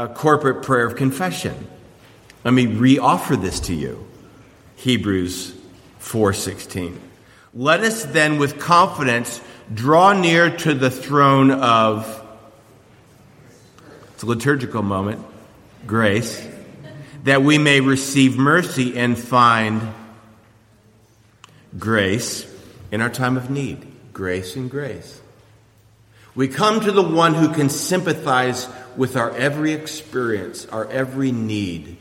uh, 0.00 0.08
corporate 0.08 0.62
prayer 0.62 0.86
of 0.86 0.96
confession. 0.96 1.68
Let 2.42 2.54
me 2.54 2.66
re-offer 2.66 3.36
this 3.36 3.60
to 3.60 3.74
you. 3.74 4.06
Hebrews 4.76 5.54
4:16. 6.00 6.98
Let 7.52 7.80
us 7.80 8.06
then 8.06 8.38
with 8.38 8.58
confidence 8.58 9.42
draw 9.72 10.14
near 10.14 10.56
to 10.58 10.72
the 10.72 10.90
throne 10.90 11.50
of 11.50 12.16
it's 14.14 14.22
a 14.22 14.26
liturgical 14.26 14.82
moment, 14.82 15.22
grace, 15.86 16.46
that 17.24 17.42
we 17.42 17.58
may 17.58 17.80
receive 17.80 18.38
mercy 18.38 18.98
and 18.98 19.18
find 19.18 19.82
grace 21.78 22.46
in 22.90 23.02
our 23.02 23.10
time 23.10 23.36
of 23.36 23.50
need. 23.50 23.86
Grace 24.14 24.56
and 24.56 24.70
grace. 24.70 25.20
We 26.34 26.48
come 26.48 26.80
to 26.80 26.92
the 26.92 27.02
one 27.02 27.34
who 27.34 27.52
can 27.52 27.68
sympathize 27.68 28.66
with 28.96 29.16
our 29.16 29.30
every 29.30 29.72
experience, 29.72 30.66
our 30.66 30.88
every 30.90 31.32
need. 31.32 31.96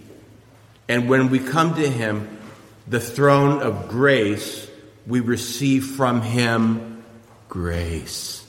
And 0.88 1.08
when 1.08 1.30
we 1.30 1.40
come 1.40 1.76
to 1.76 1.90
him, 1.90 2.38
the 2.88 3.00
throne 3.00 3.62
of 3.62 3.90
grace, 3.90 4.68
we 5.06 5.20
receive 5.20 5.86
from 5.86 6.22
him 6.22 7.04
grace. 7.48 8.46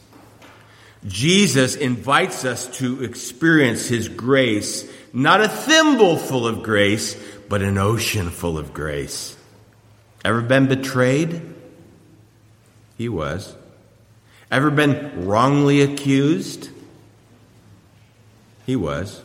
Jesus 1.07 1.77
invites 1.77 2.45
us 2.45 2.67
to 2.79 3.05
experience 3.05 3.87
his 3.87 4.09
grace, 4.09 4.91
not 5.13 5.41
a 5.41 5.49
thimble 5.49 6.17
full 6.17 6.47
of 6.47 6.63
grace, 6.63 7.17
but 7.49 7.63
an 7.63 7.79
ocean 7.79 8.31
full 8.31 8.59
of 8.59 8.75
grace. 8.75 9.37
Ever 10.25 10.43
been 10.43 10.67
betrayed? 10.67 11.55
He 12.99 13.09
was. 13.09 13.55
Ever 14.51 14.71
been 14.71 15.27
wrongly 15.27 15.81
accused? 15.81 16.69
He 18.71 18.77
was. 18.77 19.21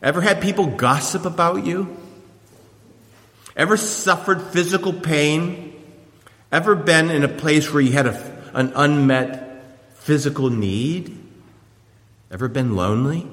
Ever 0.00 0.20
had 0.20 0.40
people 0.40 0.66
gossip 0.66 1.24
about 1.24 1.66
you? 1.66 1.96
Ever 3.56 3.76
suffered 3.76 4.40
physical 4.40 4.92
pain? 4.92 5.74
Ever 6.52 6.76
been 6.76 7.10
in 7.10 7.24
a 7.24 7.28
place 7.28 7.72
where 7.72 7.82
you 7.82 7.90
had 7.90 8.06
a, 8.06 8.50
an 8.54 8.70
unmet 8.76 9.64
physical 9.94 10.50
need? 10.50 11.18
Ever 12.30 12.46
been 12.46 12.76
lonely? 12.76 13.26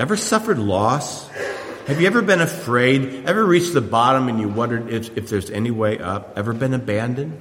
Ever 0.00 0.16
suffered 0.16 0.58
loss? 0.58 1.28
Have 1.86 2.00
you 2.00 2.08
ever 2.08 2.22
been 2.22 2.40
afraid? 2.40 3.24
Ever 3.24 3.44
reached 3.44 3.72
the 3.72 3.80
bottom 3.80 4.28
and 4.28 4.40
you 4.40 4.48
wondered 4.48 4.90
if, 4.90 5.16
if 5.16 5.28
there's 5.28 5.48
any 5.48 5.70
way 5.70 6.00
up? 6.00 6.32
Ever 6.36 6.52
been 6.54 6.74
abandoned? 6.74 7.40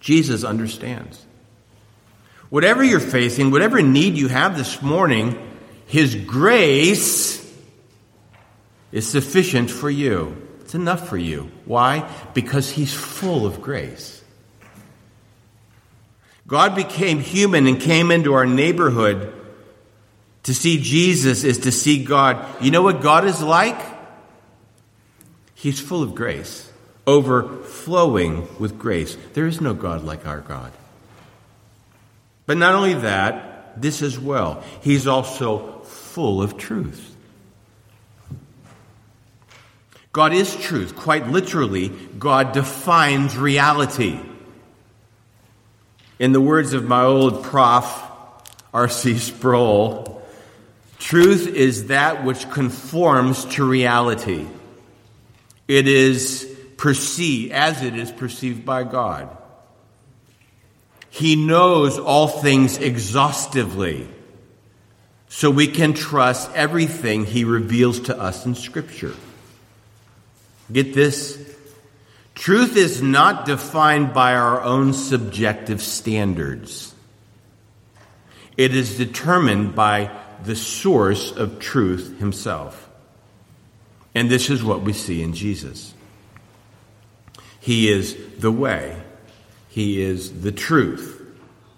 Jesus 0.00 0.42
understands. 0.42 1.24
Whatever 2.50 2.84
you're 2.84 3.00
facing, 3.00 3.50
whatever 3.50 3.80
need 3.80 4.14
you 4.14 4.28
have 4.28 4.56
this 4.56 4.82
morning, 4.82 5.38
His 5.86 6.14
grace 6.14 7.40
is 8.92 9.08
sufficient 9.08 9.70
for 9.70 9.88
you. 9.88 10.36
It's 10.60 10.74
enough 10.74 11.08
for 11.08 11.16
you. 11.16 11.50
Why? 11.64 12.08
Because 12.34 12.70
He's 12.70 12.92
full 12.92 13.46
of 13.46 13.62
grace. 13.62 14.22
God 16.46 16.74
became 16.74 17.20
human 17.20 17.68
and 17.68 17.80
came 17.80 18.10
into 18.10 18.34
our 18.34 18.46
neighborhood. 18.46 19.32
To 20.44 20.54
see 20.54 20.80
Jesus 20.80 21.44
is 21.44 21.58
to 21.58 21.72
see 21.72 22.02
God. 22.02 22.44
You 22.60 22.72
know 22.72 22.82
what 22.82 23.02
God 23.02 23.24
is 23.24 23.40
like? 23.40 23.80
He's 25.54 25.78
full 25.78 26.02
of 26.02 26.14
grace 26.14 26.70
overflowing 27.06 28.48
with 28.58 28.78
grace. 28.78 29.16
There 29.34 29.46
is 29.46 29.60
no 29.60 29.74
God 29.74 30.04
like 30.04 30.26
our 30.26 30.40
God. 30.40 30.72
But 32.50 32.56
not 32.56 32.74
only 32.74 32.94
that, 32.94 33.80
this 33.80 34.02
as 34.02 34.18
well. 34.18 34.64
He's 34.82 35.06
also 35.06 35.82
full 35.84 36.42
of 36.42 36.56
truth. 36.56 37.14
God 40.12 40.32
is 40.32 40.56
truth. 40.56 40.96
Quite 40.96 41.28
literally, 41.28 41.90
God 42.18 42.50
defines 42.50 43.36
reality. 43.36 44.18
In 46.18 46.32
the 46.32 46.40
words 46.40 46.72
of 46.72 46.84
my 46.88 47.04
old 47.04 47.44
prof, 47.44 48.02
R.C. 48.74 49.18
Sproul, 49.18 50.20
truth 50.98 51.46
is 51.46 51.86
that 51.86 52.24
which 52.24 52.50
conforms 52.50 53.44
to 53.54 53.64
reality. 53.64 54.44
It 55.68 55.86
is 55.86 56.52
perceived 56.76 57.52
as 57.52 57.80
it 57.84 57.94
is 57.94 58.10
perceived 58.10 58.64
by 58.64 58.82
God. 58.82 59.36
He 61.10 61.36
knows 61.36 61.98
all 61.98 62.28
things 62.28 62.78
exhaustively, 62.78 64.08
so 65.28 65.50
we 65.50 65.66
can 65.66 65.92
trust 65.92 66.50
everything 66.54 67.26
he 67.26 67.44
reveals 67.44 68.00
to 68.00 68.18
us 68.18 68.46
in 68.46 68.54
Scripture. 68.54 69.14
Get 70.72 70.94
this? 70.94 71.38
Truth 72.34 72.76
is 72.76 73.02
not 73.02 73.44
defined 73.44 74.14
by 74.14 74.34
our 74.34 74.62
own 74.62 74.92
subjective 74.92 75.82
standards. 75.82 76.94
It 78.56 78.74
is 78.74 78.96
determined 78.96 79.74
by 79.74 80.10
the 80.44 80.56
source 80.56 81.32
of 81.32 81.58
truth 81.58 82.18
himself. 82.18 82.88
And 84.14 84.30
this 84.30 84.50
is 84.50 84.64
what 84.64 84.82
we 84.82 84.92
see 84.92 85.22
in 85.22 85.34
Jesus. 85.34 85.94
He 87.60 87.90
is 87.90 88.16
the 88.38 88.50
way, 88.50 88.99
He 89.70 90.02
is 90.02 90.42
the 90.42 90.52
truth, 90.52 91.22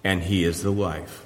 and 0.03 0.23
He 0.23 0.45
is 0.45 0.63
the 0.63 0.73
life. 0.73 1.25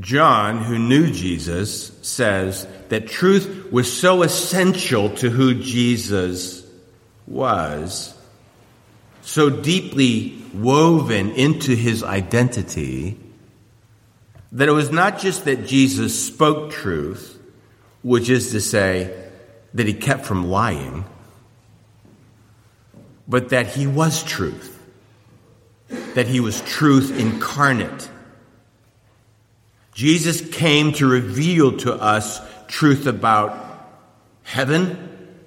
John, 0.00 0.64
who 0.64 0.78
knew 0.78 1.10
Jesus, 1.10 1.92
says 2.02 2.66
that 2.88 3.08
truth 3.08 3.70
was 3.70 3.90
so 3.90 4.22
essential 4.22 5.10
to 5.16 5.30
who 5.30 5.54
Jesus 5.54 6.66
was, 7.26 8.14
so 9.22 9.48
deeply 9.48 10.42
woven 10.52 11.30
into 11.32 11.74
his 11.74 12.02
identity, 12.02 13.18
that 14.52 14.68
it 14.68 14.72
was 14.72 14.90
not 14.90 15.18
just 15.18 15.44
that 15.46 15.66
Jesus 15.66 16.26
spoke 16.26 16.70
truth, 16.70 17.38
which 18.02 18.28
is 18.28 18.50
to 18.52 18.60
say, 18.60 19.14
that 19.74 19.86
he 19.86 19.94
kept 19.94 20.24
from 20.24 20.48
lying 20.48 21.04
but 23.28 23.50
that 23.50 23.66
he 23.66 23.86
was 23.86 24.22
truth, 24.22 24.78
that 26.14 26.26
he 26.26 26.40
was 26.40 26.60
truth 26.62 27.18
incarnate. 27.18 28.08
Jesus 29.92 30.40
came 30.50 30.92
to 30.92 31.06
reveal 31.06 31.76
to 31.78 31.94
us 31.94 32.40
truth 32.68 33.06
about 33.06 33.62
heaven, 34.42 35.38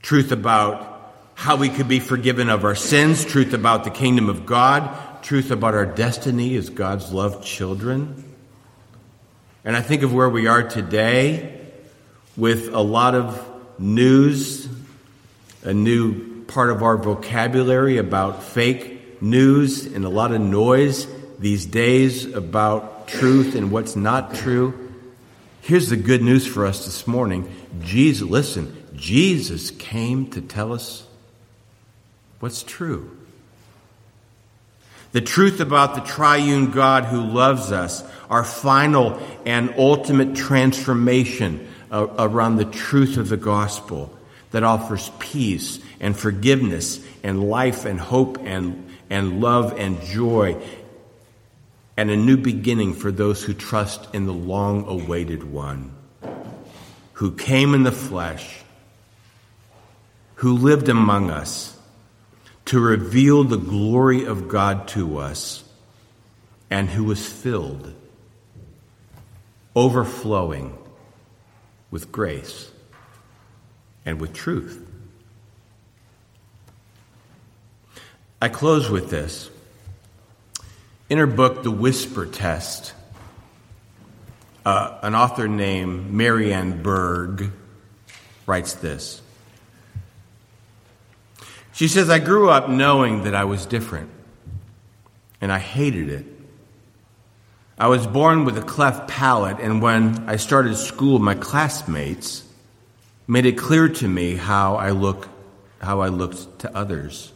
truth 0.00 0.32
about 0.32 0.88
how 1.34 1.56
we 1.56 1.68
could 1.68 1.88
be 1.88 2.00
forgiven 2.00 2.48
of 2.48 2.64
our 2.64 2.74
sins, 2.74 3.24
truth 3.24 3.52
about 3.52 3.84
the 3.84 3.90
kingdom 3.90 4.28
of 4.28 4.46
God, 4.46 5.22
truth 5.22 5.50
about 5.50 5.74
our 5.74 5.86
destiny 5.86 6.56
as 6.56 6.70
God's 6.70 7.12
loved 7.12 7.44
children. 7.44 8.24
And 9.64 9.76
I 9.76 9.80
think 9.80 10.02
of 10.02 10.12
where 10.12 10.28
we 10.28 10.46
are 10.46 10.62
today 10.62 11.60
with 12.36 12.72
a 12.72 12.80
lot 12.80 13.14
of 13.14 13.48
news, 13.78 14.68
a 15.62 15.72
new 15.72 16.31
part 16.52 16.68
of 16.68 16.82
our 16.82 16.98
vocabulary 16.98 17.96
about 17.96 18.42
fake 18.42 19.22
news 19.22 19.86
and 19.86 20.04
a 20.04 20.08
lot 20.08 20.32
of 20.32 20.40
noise 20.40 21.06
these 21.38 21.64
days 21.64 22.26
about 22.26 23.08
truth 23.08 23.54
and 23.54 23.72
what's 23.72 23.96
not 23.96 24.34
true. 24.34 24.92
Here's 25.62 25.88
the 25.88 25.96
good 25.96 26.20
news 26.20 26.46
for 26.46 26.66
us 26.66 26.84
this 26.84 27.06
morning. 27.06 27.50
Jesus, 27.80 28.28
listen, 28.28 28.86
Jesus 28.94 29.70
came 29.70 30.28
to 30.32 30.42
tell 30.42 30.74
us 30.74 31.06
what's 32.40 32.62
true. 32.62 33.16
The 35.12 35.22
truth 35.22 35.60
about 35.60 35.94
the 35.94 36.02
triune 36.02 36.70
God 36.70 37.06
who 37.06 37.22
loves 37.22 37.72
us, 37.72 38.04
our 38.28 38.44
final 38.44 39.18
and 39.46 39.72
ultimate 39.78 40.36
transformation 40.36 41.66
around 41.90 42.56
the 42.56 42.66
truth 42.66 43.16
of 43.16 43.30
the 43.30 43.38
gospel 43.38 44.14
that 44.50 44.64
offers 44.64 45.10
peace 45.18 45.78
and 46.02 46.14
forgiveness 46.14 47.00
and 47.22 47.48
life 47.48 47.86
and 47.86 47.98
hope 47.98 48.36
and, 48.44 48.90
and 49.08 49.40
love 49.40 49.78
and 49.78 50.02
joy 50.02 50.60
and 51.96 52.10
a 52.10 52.16
new 52.16 52.36
beginning 52.36 52.92
for 52.92 53.10
those 53.10 53.42
who 53.42 53.54
trust 53.54 54.14
in 54.14 54.26
the 54.26 54.32
long 54.32 54.86
awaited 54.86 55.42
one 55.42 55.94
who 57.22 57.30
came 57.30 57.72
in 57.72 57.84
the 57.84 57.92
flesh, 57.92 58.62
who 60.36 60.56
lived 60.56 60.88
among 60.88 61.30
us 61.30 61.78
to 62.64 62.80
reveal 62.80 63.44
the 63.44 63.56
glory 63.56 64.24
of 64.24 64.48
God 64.48 64.88
to 64.88 65.18
us, 65.18 65.62
and 66.68 66.88
who 66.88 67.04
was 67.04 67.24
filled, 67.24 67.94
overflowing 69.76 70.76
with 71.92 72.10
grace 72.10 72.72
and 74.04 74.20
with 74.20 74.32
truth. 74.32 74.84
I 78.42 78.48
close 78.48 78.90
with 78.90 79.08
this. 79.08 79.48
In 81.08 81.18
her 81.18 81.28
book, 81.28 81.62
The 81.62 81.70
Whisper 81.70 82.26
Test, 82.26 82.92
uh, 84.66 84.98
an 85.00 85.14
author 85.14 85.46
named 85.46 86.10
Mary 86.10 86.52
Ann 86.52 86.82
Bird 86.82 87.52
writes 88.44 88.74
this. 88.74 89.22
She 91.72 91.86
says, 91.86 92.10
I 92.10 92.18
grew 92.18 92.50
up 92.50 92.68
knowing 92.68 93.22
that 93.22 93.34
I 93.36 93.44
was 93.44 93.64
different, 93.64 94.10
and 95.40 95.52
I 95.52 95.60
hated 95.60 96.08
it. 96.08 96.26
I 97.78 97.86
was 97.86 98.08
born 98.08 98.44
with 98.44 98.58
a 98.58 98.62
cleft 98.62 99.08
palate, 99.08 99.60
and 99.60 99.80
when 99.80 100.28
I 100.28 100.34
started 100.34 100.74
school, 100.74 101.20
my 101.20 101.36
classmates 101.36 102.42
made 103.28 103.46
it 103.46 103.52
clear 103.52 103.88
to 103.88 104.08
me 104.08 104.34
how 104.34 104.74
I 104.74 104.90
look, 104.90 105.28
how 105.80 106.00
I 106.00 106.08
looked 106.08 106.58
to 106.58 106.76
others. 106.76 107.32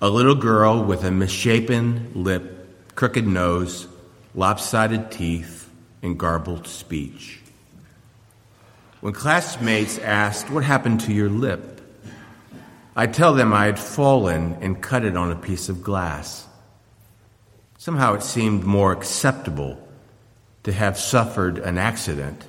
A 0.00 0.08
little 0.08 0.36
girl 0.36 0.84
with 0.84 1.02
a 1.02 1.10
misshapen 1.10 2.12
lip, 2.14 2.94
crooked 2.94 3.26
nose, 3.26 3.88
lopsided 4.32 5.10
teeth, 5.10 5.68
and 6.02 6.16
garbled 6.16 6.68
speech. 6.68 7.40
When 9.00 9.12
classmates 9.12 9.98
asked, 9.98 10.50
What 10.50 10.62
happened 10.62 11.00
to 11.00 11.12
your 11.12 11.28
lip? 11.28 11.80
I 12.94 13.08
tell 13.08 13.34
them 13.34 13.52
I 13.52 13.66
had 13.66 13.78
fallen 13.78 14.58
and 14.60 14.80
cut 14.80 15.04
it 15.04 15.16
on 15.16 15.32
a 15.32 15.36
piece 15.36 15.68
of 15.68 15.82
glass. 15.82 16.46
Somehow 17.76 18.14
it 18.14 18.22
seemed 18.22 18.62
more 18.62 18.92
acceptable 18.92 19.88
to 20.62 20.70
have 20.70 20.96
suffered 20.96 21.58
an 21.58 21.76
accident 21.76 22.44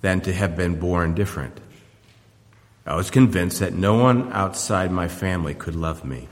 than 0.00 0.20
to 0.22 0.32
have 0.32 0.56
been 0.56 0.80
born 0.80 1.14
different. 1.14 1.60
I 2.84 2.96
was 2.96 3.10
convinced 3.10 3.60
that 3.60 3.72
no 3.72 3.94
one 3.94 4.32
outside 4.32 4.90
my 4.90 5.06
family 5.06 5.54
could 5.54 5.76
love 5.76 6.04
me. 6.04 6.26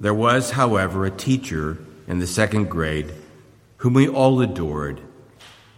There 0.00 0.14
was, 0.14 0.50
however, 0.52 1.04
a 1.04 1.10
teacher 1.10 1.76
in 2.08 2.18
the 2.18 2.26
second 2.26 2.70
grade 2.70 3.12
whom 3.76 3.94
we 3.94 4.08
all 4.08 4.40
adored, 4.40 5.00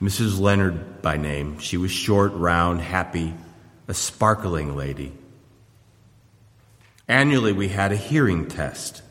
Mrs. 0.01 0.41
Leonard 0.41 1.03
by 1.03 1.17
name. 1.17 1.59
She 1.59 1.77
was 1.77 1.91
short, 1.91 2.33
round, 2.35 2.81
happy, 2.81 3.35
a 3.89 3.95
sparkling 3.95 4.77
lady. 4.77 5.13
Annually, 7.09 7.53
we 7.53 7.69
had 7.69 7.93
a 7.93 7.97
hearing 7.97 8.47
test. 8.47 9.03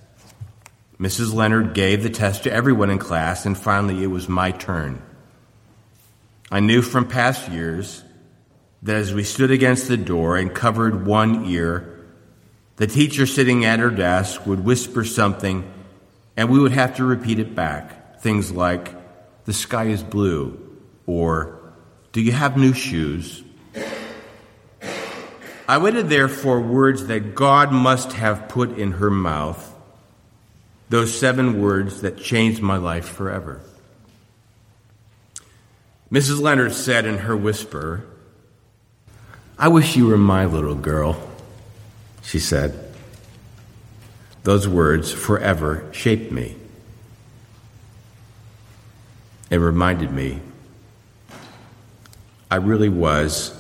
Mrs. 1.00 1.34
Leonard 1.34 1.74
gave 1.74 2.04
the 2.04 2.10
test 2.10 2.44
to 2.44 2.52
everyone 2.52 2.90
in 2.90 2.98
class, 2.98 3.46
and 3.46 3.58
finally, 3.58 4.04
it 4.04 4.08
was 4.08 4.30
my 4.30 4.52
turn. 4.52 5.02
I 6.50 6.60
knew 6.62 6.82
from 6.82 7.08
past 7.08 7.50
years 7.50 8.04
that 8.84 8.96
as 8.96 9.14
we 9.14 9.24
stood 9.24 9.52
against 9.52 9.88
the 9.88 9.98
door 9.98 10.38
and 10.38 10.54
covered 10.54 11.06
one 11.06 11.46
ear, 11.46 11.91
the 12.78 12.88
teacher 12.88 13.26
sitting 13.26 13.66
at 13.66 13.80
her 13.80 13.92
desk 13.92 14.46
would 14.46 14.64
whisper 14.64 15.04
something, 15.04 15.72
and 16.36 16.50
we 16.50 16.60
would 16.60 16.72
have 16.72 16.96
to 16.98 17.04
repeat 17.04 17.40
it 17.40 17.54
back. 17.54 18.22
Things 18.22 18.52
like, 18.52 18.94
The 19.46 19.54
sky 19.54 19.86
is 19.86 20.04
blue, 20.04 20.60
or 21.06 21.60
Do 22.12 22.22
you 22.22 22.32
have 22.32 22.58
new 22.58 22.74
shoes? 22.74 23.44
I 25.68 25.78
waited 25.78 26.10
there 26.10 26.28
for 26.28 26.60
words 26.60 27.08
that 27.08 27.34
God 27.34 27.72
must 27.72 28.12
have 28.14 28.50
put 28.50 28.78
in 28.78 28.92
her 28.94 29.10
mouth, 29.10 29.74
those 30.90 31.18
seven 31.18 31.62
words 31.62 32.02
that 32.02 32.18
changed 32.18 32.62
my 32.62 32.76
life 32.76 33.06
forever. 33.08 33.62
Mrs. 36.12 36.42
Leonard 36.42 36.74
said 36.74 37.06
in 37.06 37.20
her 37.20 37.38
whisper, 37.38 38.06
I 39.58 39.70
wish 39.70 39.96
you 39.96 40.08
were 40.08 40.18
my 40.18 40.46
little 40.46 40.76
girl, 40.76 41.14
she 42.32 42.40
said. 42.40 42.74
Those 44.44 44.66
words 44.66 45.12
forever 45.12 45.86
shaped 45.92 46.32
me. 46.32 46.56
It 49.50 49.58
reminded 49.58 50.14
me 50.14 50.40
I 52.50 52.56
really 52.56 52.88
was 52.88 53.54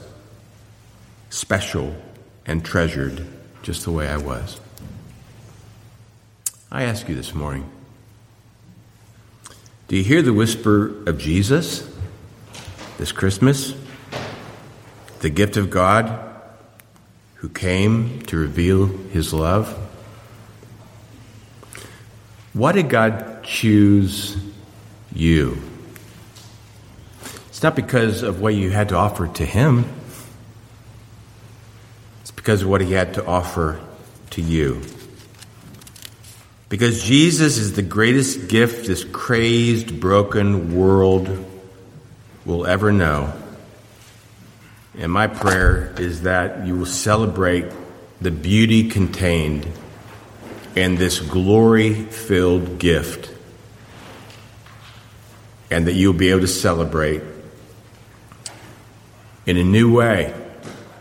special 1.30 1.98
and 2.46 2.64
treasured 2.64 3.28
just 3.62 3.84
the 3.84 3.92
way 3.92 4.08
I 4.08 4.16
was. 4.16 4.58
I 6.72 6.84
ask 6.84 7.10
you 7.10 7.16
this 7.16 7.36
morning 7.36 7.70
do 9.90 9.98
you 9.98 10.04
hear 10.06 10.22
the 10.22 10.34
whisper 10.34 11.04
of 11.10 11.18
Jesus 11.18 11.86
this 12.98 13.12
Christmas? 13.12 13.76
The 15.20 15.30
gift 15.30 15.58
of 15.58 15.70
God 15.70 16.31
who 17.42 17.50
came 17.50 18.22
to 18.24 18.38
reveal 18.38 18.86
his 18.86 19.34
love? 19.34 19.68
Why 22.54 22.72
did 22.72 22.90
God 22.90 23.44
choose 23.44 24.38
you? 25.14 25.62
It's 27.50 27.64
not 27.64 27.76
because 27.76 28.24
of 28.24 28.42
what 28.42 28.54
you 28.54 28.70
had 28.70 28.90
to 28.90 28.96
offer 28.96 29.28
to 29.28 29.46
him 29.46 29.86
it's 32.32 32.32
because 32.38 32.62
of 32.62 32.70
what 32.70 32.82
he 32.82 32.94
had 32.94 33.16
to 33.16 33.26
offer 33.26 33.80
to 34.32 34.42
you. 34.42 34.82
Because 36.70 37.04
Jesus 37.04 37.58
is 37.58 37.74
the 37.74 37.82
greatest 37.82 38.48
gift 38.48 38.88
this 38.88 39.04
crazed, 39.04 40.00
broken 40.00 40.76
world 40.76 41.46
will 42.46 42.66
ever 42.66 42.92
know. 42.92 43.34
And 44.98 45.12
my 45.12 45.28
prayer 45.28 45.94
is 45.98 46.24
that 46.24 46.66
you 46.66 46.78
will 46.78 46.86
celebrate 46.86 47.66
the 48.20 48.32
beauty 48.32 48.90
contained 48.90 49.68
in 50.76 50.96
this 50.96 51.20
glory 51.20 51.94
filled 51.94 52.78
gift. 52.78 53.34
And 55.70 55.88
that 55.88 55.94
you'll 55.94 56.14
be 56.14 56.30
able 56.30 56.42
to 56.42 56.48
celebrate 56.48 57.22
in 59.46 59.58
a 59.58 59.64
new 59.64 59.96
way 59.96 60.34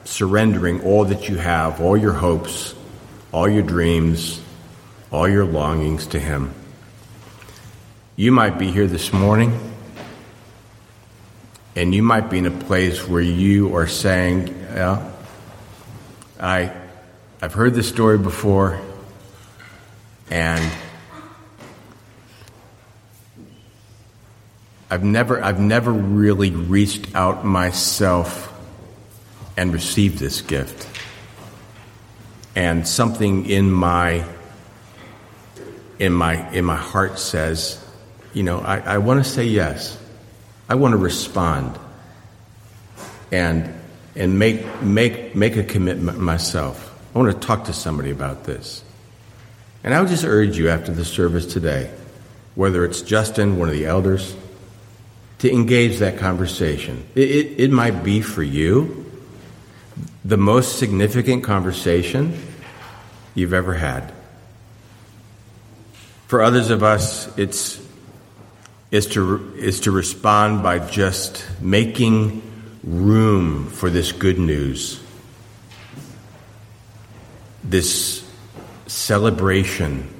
surrendering 0.04 0.82
all 0.82 1.04
that 1.04 1.28
you 1.28 1.36
have, 1.36 1.80
all 1.80 1.96
your 1.96 2.12
hopes, 2.12 2.74
all 3.32 3.48
your 3.48 3.62
dreams, 3.62 4.40
all 5.12 5.28
your 5.28 5.44
longings 5.44 6.06
to 6.08 6.18
Him. 6.18 6.52
You 8.16 8.32
might 8.32 8.58
be 8.58 8.70
here 8.70 8.86
this 8.86 9.12
morning, 9.12 9.69
and 11.76 11.94
you 11.94 12.02
might 12.02 12.30
be 12.30 12.38
in 12.38 12.46
a 12.46 12.50
place 12.50 13.06
where 13.06 13.22
you 13.22 13.76
are 13.76 13.86
saying, 13.86 14.48
yeah, 14.48 15.10
I, 16.38 16.72
I've 17.40 17.54
heard 17.54 17.74
this 17.74 17.88
story 17.88 18.18
before, 18.18 18.80
and 20.30 20.72
I've 24.90 25.04
never, 25.04 25.42
I've 25.42 25.60
never 25.60 25.92
really 25.92 26.50
reached 26.50 27.14
out 27.14 27.44
myself 27.44 28.52
and 29.56 29.72
received 29.72 30.18
this 30.18 30.40
gift. 30.40 30.88
And 32.56 32.86
something 32.86 33.48
in 33.48 33.70
my 33.70 34.24
in 36.00 36.12
my 36.12 36.50
in 36.50 36.64
my 36.64 36.76
heart 36.76 37.18
says, 37.18 37.82
you 38.32 38.42
know, 38.42 38.58
I, 38.58 38.78
I 38.78 38.98
want 38.98 39.22
to 39.22 39.30
say 39.30 39.44
yes. 39.44 39.96
I 40.70 40.74
want 40.76 40.92
to 40.92 40.98
respond 40.98 41.76
and 43.32 43.74
and 44.14 44.38
make 44.38 44.80
make 44.80 45.34
make 45.34 45.56
a 45.56 45.64
commitment 45.64 46.20
myself. 46.20 46.96
I 47.12 47.18
want 47.18 47.32
to 47.32 47.46
talk 47.46 47.64
to 47.64 47.72
somebody 47.72 48.12
about 48.12 48.44
this. 48.44 48.84
And 49.82 49.92
I 49.92 50.00
would 50.00 50.08
just 50.08 50.24
urge 50.24 50.56
you 50.56 50.68
after 50.68 50.92
the 50.92 51.04
service 51.04 51.52
today, 51.52 51.90
whether 52.54 52.84
it's 52.84 53.02
Justin, 53.02 53.58
one 53.58 53.68
of 53.68 53.74
the 53.74 53.86
elders, 53.86 54.36
to 55.38 55.50
engage 55.50 55.98
that 55.98 56.18
conversation. 56.18 57.04
It, 57.16 57.30
it, 57.30 57.60
it 57.64 57.70
might 57.72 58.04
be 58.04 58.20
for 58.20 58.44
you 58.44 59.10
the 60.24 60.36
most 60.36 60.78
significant 60.78 61.42
conversation 61.42 62.40
you've 63.34 63.54
ever 63.54 63.74
had. 63.74 64.12
For 66.28 66.42
others 66.42 66.70
of 66.70 66.84
us, 66.84 67.36
it's 67.36 67.79
is 68.90 69.06
to 69.06 69.54
is 69.56 69.80
to 69.80 69.90
respond 69.90 70.62
by 70.62 70.78
just 70.78 71.46
making 71.60 72.42
room 72.82 73.68
for 73.68 73.90
this 73.90 74.12
good 74.12 74.38
news. 74.38 75.00
This 77.62 78.26
celebration 78.86 80.12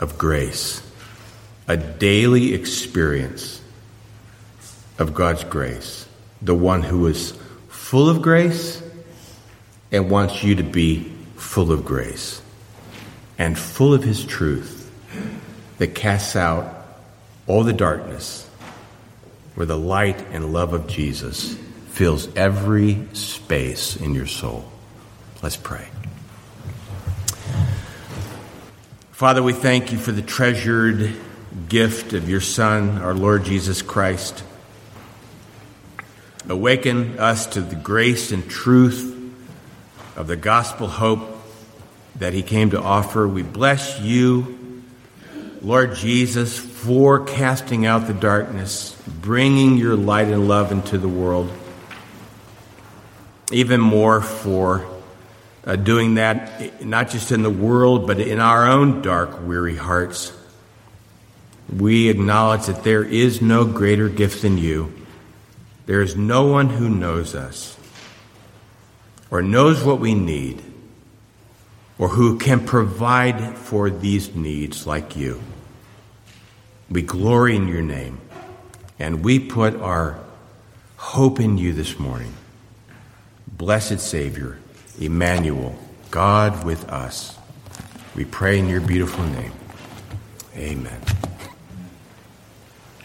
of 0.00 0.18
grace, 0.18 0.82
a 1.68 1.76
daily 1.76 2.54
experience 2.54 3.62
of 4.98 5.14
God's 5.14 5.44
grace, 5.44 6.06
the 6.42 6.54
one 6.54 6.82
who 6.82 7.06
is 7.06 7.32
full 7.68 8.10
of 8.10 8.20
grace 8.20 8.82
and 9.90 10.10
wants 10.10 10.42
you 10.42 10.56
to 10.56 10.62
be 10.62 11.12
full 11.36 11.72
of 11.72 11.84
grace 11.84 12.42
and 13.38 13.58
full 13.58 13.94
of 13.94 14.04
His 14.04 14.24
truth 14.24 14.90
that 15.78 15.94
casts 15.94 16.36
out 16.36 16.81
all 17.46 17.64
the 17.64 17.72
darkness, 17.72 18.48
where 19.54 19.66
the 19.66 19.78
light 19.78 20.20
and 20.30 20.52
love 20.52 20.72
of 20.72 20.86
Jesus 20.86 21.56
fills 21.88 22.34
every 22.36 23.06
space 23.12 23.96
in 23.96 24.14
your 24.14 24.26
soul. 24.26 24.64
Let's 25.42 25.56
pray. 25.56 25.86
Father, 29.10 29.42
we 29.42 29.52
thank 29.52 29.92
you 29.92 29.98
for 29.98 30.12
the 30.12 30.22
treasured 30.22 31.14
gift 31.68 32.12
of 32.12 32.28
your 32.28 32.40
Son, 32.40 33.02
our 33.02 33.14
Lord 33.14 33.44
Jesus 33.44 33.82
Christ. 33.82 34.42
Awaken 36.48 37.18
us 37.18 37.46
to 37.48 37.60
the 37.60 37.76
grace 37.76 38.32
and 38.32 38.48
truth 38.48 39.32
of 40.16 40.26
the 40.26 40.36
gospel 40.36 40.88
hope 40.88 41.38
that 42.16 42.32
he 42.32 42.42
came 42.42 42.70
to 42.70 42.80
offer. 42.80 43.28
We 43.28 43.42
bless 43.42 44.00
you, 44.00 44.82
Lord 45.60 45.94
Jesus, 45.94 46.58
for 46.82 47.24
casting 47.24 47.86
out 47.86 48.08
the 48.08 48.12
darkness, 48.12 49.00
bringing 49.06 49.76
your 49.76 49.94
light 49.94 50.26
and 50.26 50.48
love 50.48 50.72
into 50.72 50.98
the 50.98 51.06
world. 51.06 51.48
Even 53.52 53.80
more 53.80 54.20
for 54.20 54.84
uh, 55.64 55.76
doing 55.76 56.14
that 56.16 56.84
not 56.84 57.08
just 57.08 57.30
in 57.30 57.44
the 57.44 57.50
world, 57.50 58.08
but 58.08 58.18
in 58.18 58.40
our 58.40 58.66
own 58.66 59.00
dark, 59.00 59.46
weary 59.46 59.76
hearts. 59.76 60.32
We 61.72 62.08
acknowledge 62.08 62.66
that 62.66 62.82
there 62.82 63.04
is 63.04 63.40
no 63.40 63.64
greater 63.64 64.08
gift 64.08 64.42
than 64.42 64.58
you. 64.58 64.92
There 65.86 66.02
is 66.02 66.16
no 66.16 66.46
one 66.46 66.68
who 66.68 66.88
knows 66.88 67.36
us 67.36 67.78
or 69.30 69.40
knows 69.40 69.84
what 69.84 70.00
we 70.00 70.14
need 70.14 70.60
or 71.96 72.08
who 72.08 72.40
can 72.40 72.66
provide 72.66 73.56
for 73.56 73.88
these 73.88 74.34
needs 74.34 74.84
like 74.84 75.14
you. 75.14 75.40
We 76.92 77.00
glory 77.00 77.56
in 77.56 77.68
your 77.68 77.80
name 77.80 78.20
and 78.98 79.24
we 79.24 79.38
put 79.38 79.76
our 79.76 80.18
hope 80.96 81.40
in 81.40 81.56
you 81.56 81.72
this 81.72 81.98
morning. 81.98 82.34
Blessed 83.48 83.98
Savior, 83.98 84.58
Emmanuel, 85.00 85.78
God 86.10 86.64
with 86.64 86.86
us. 86.90 87.38
We 88.14 88.26
pray 88.26 88.58
in 88.58 88.68
your 88.68 88.82
beautiful 88.82 89.24
name. 89.24 89.52
Amen. 90.54 91.00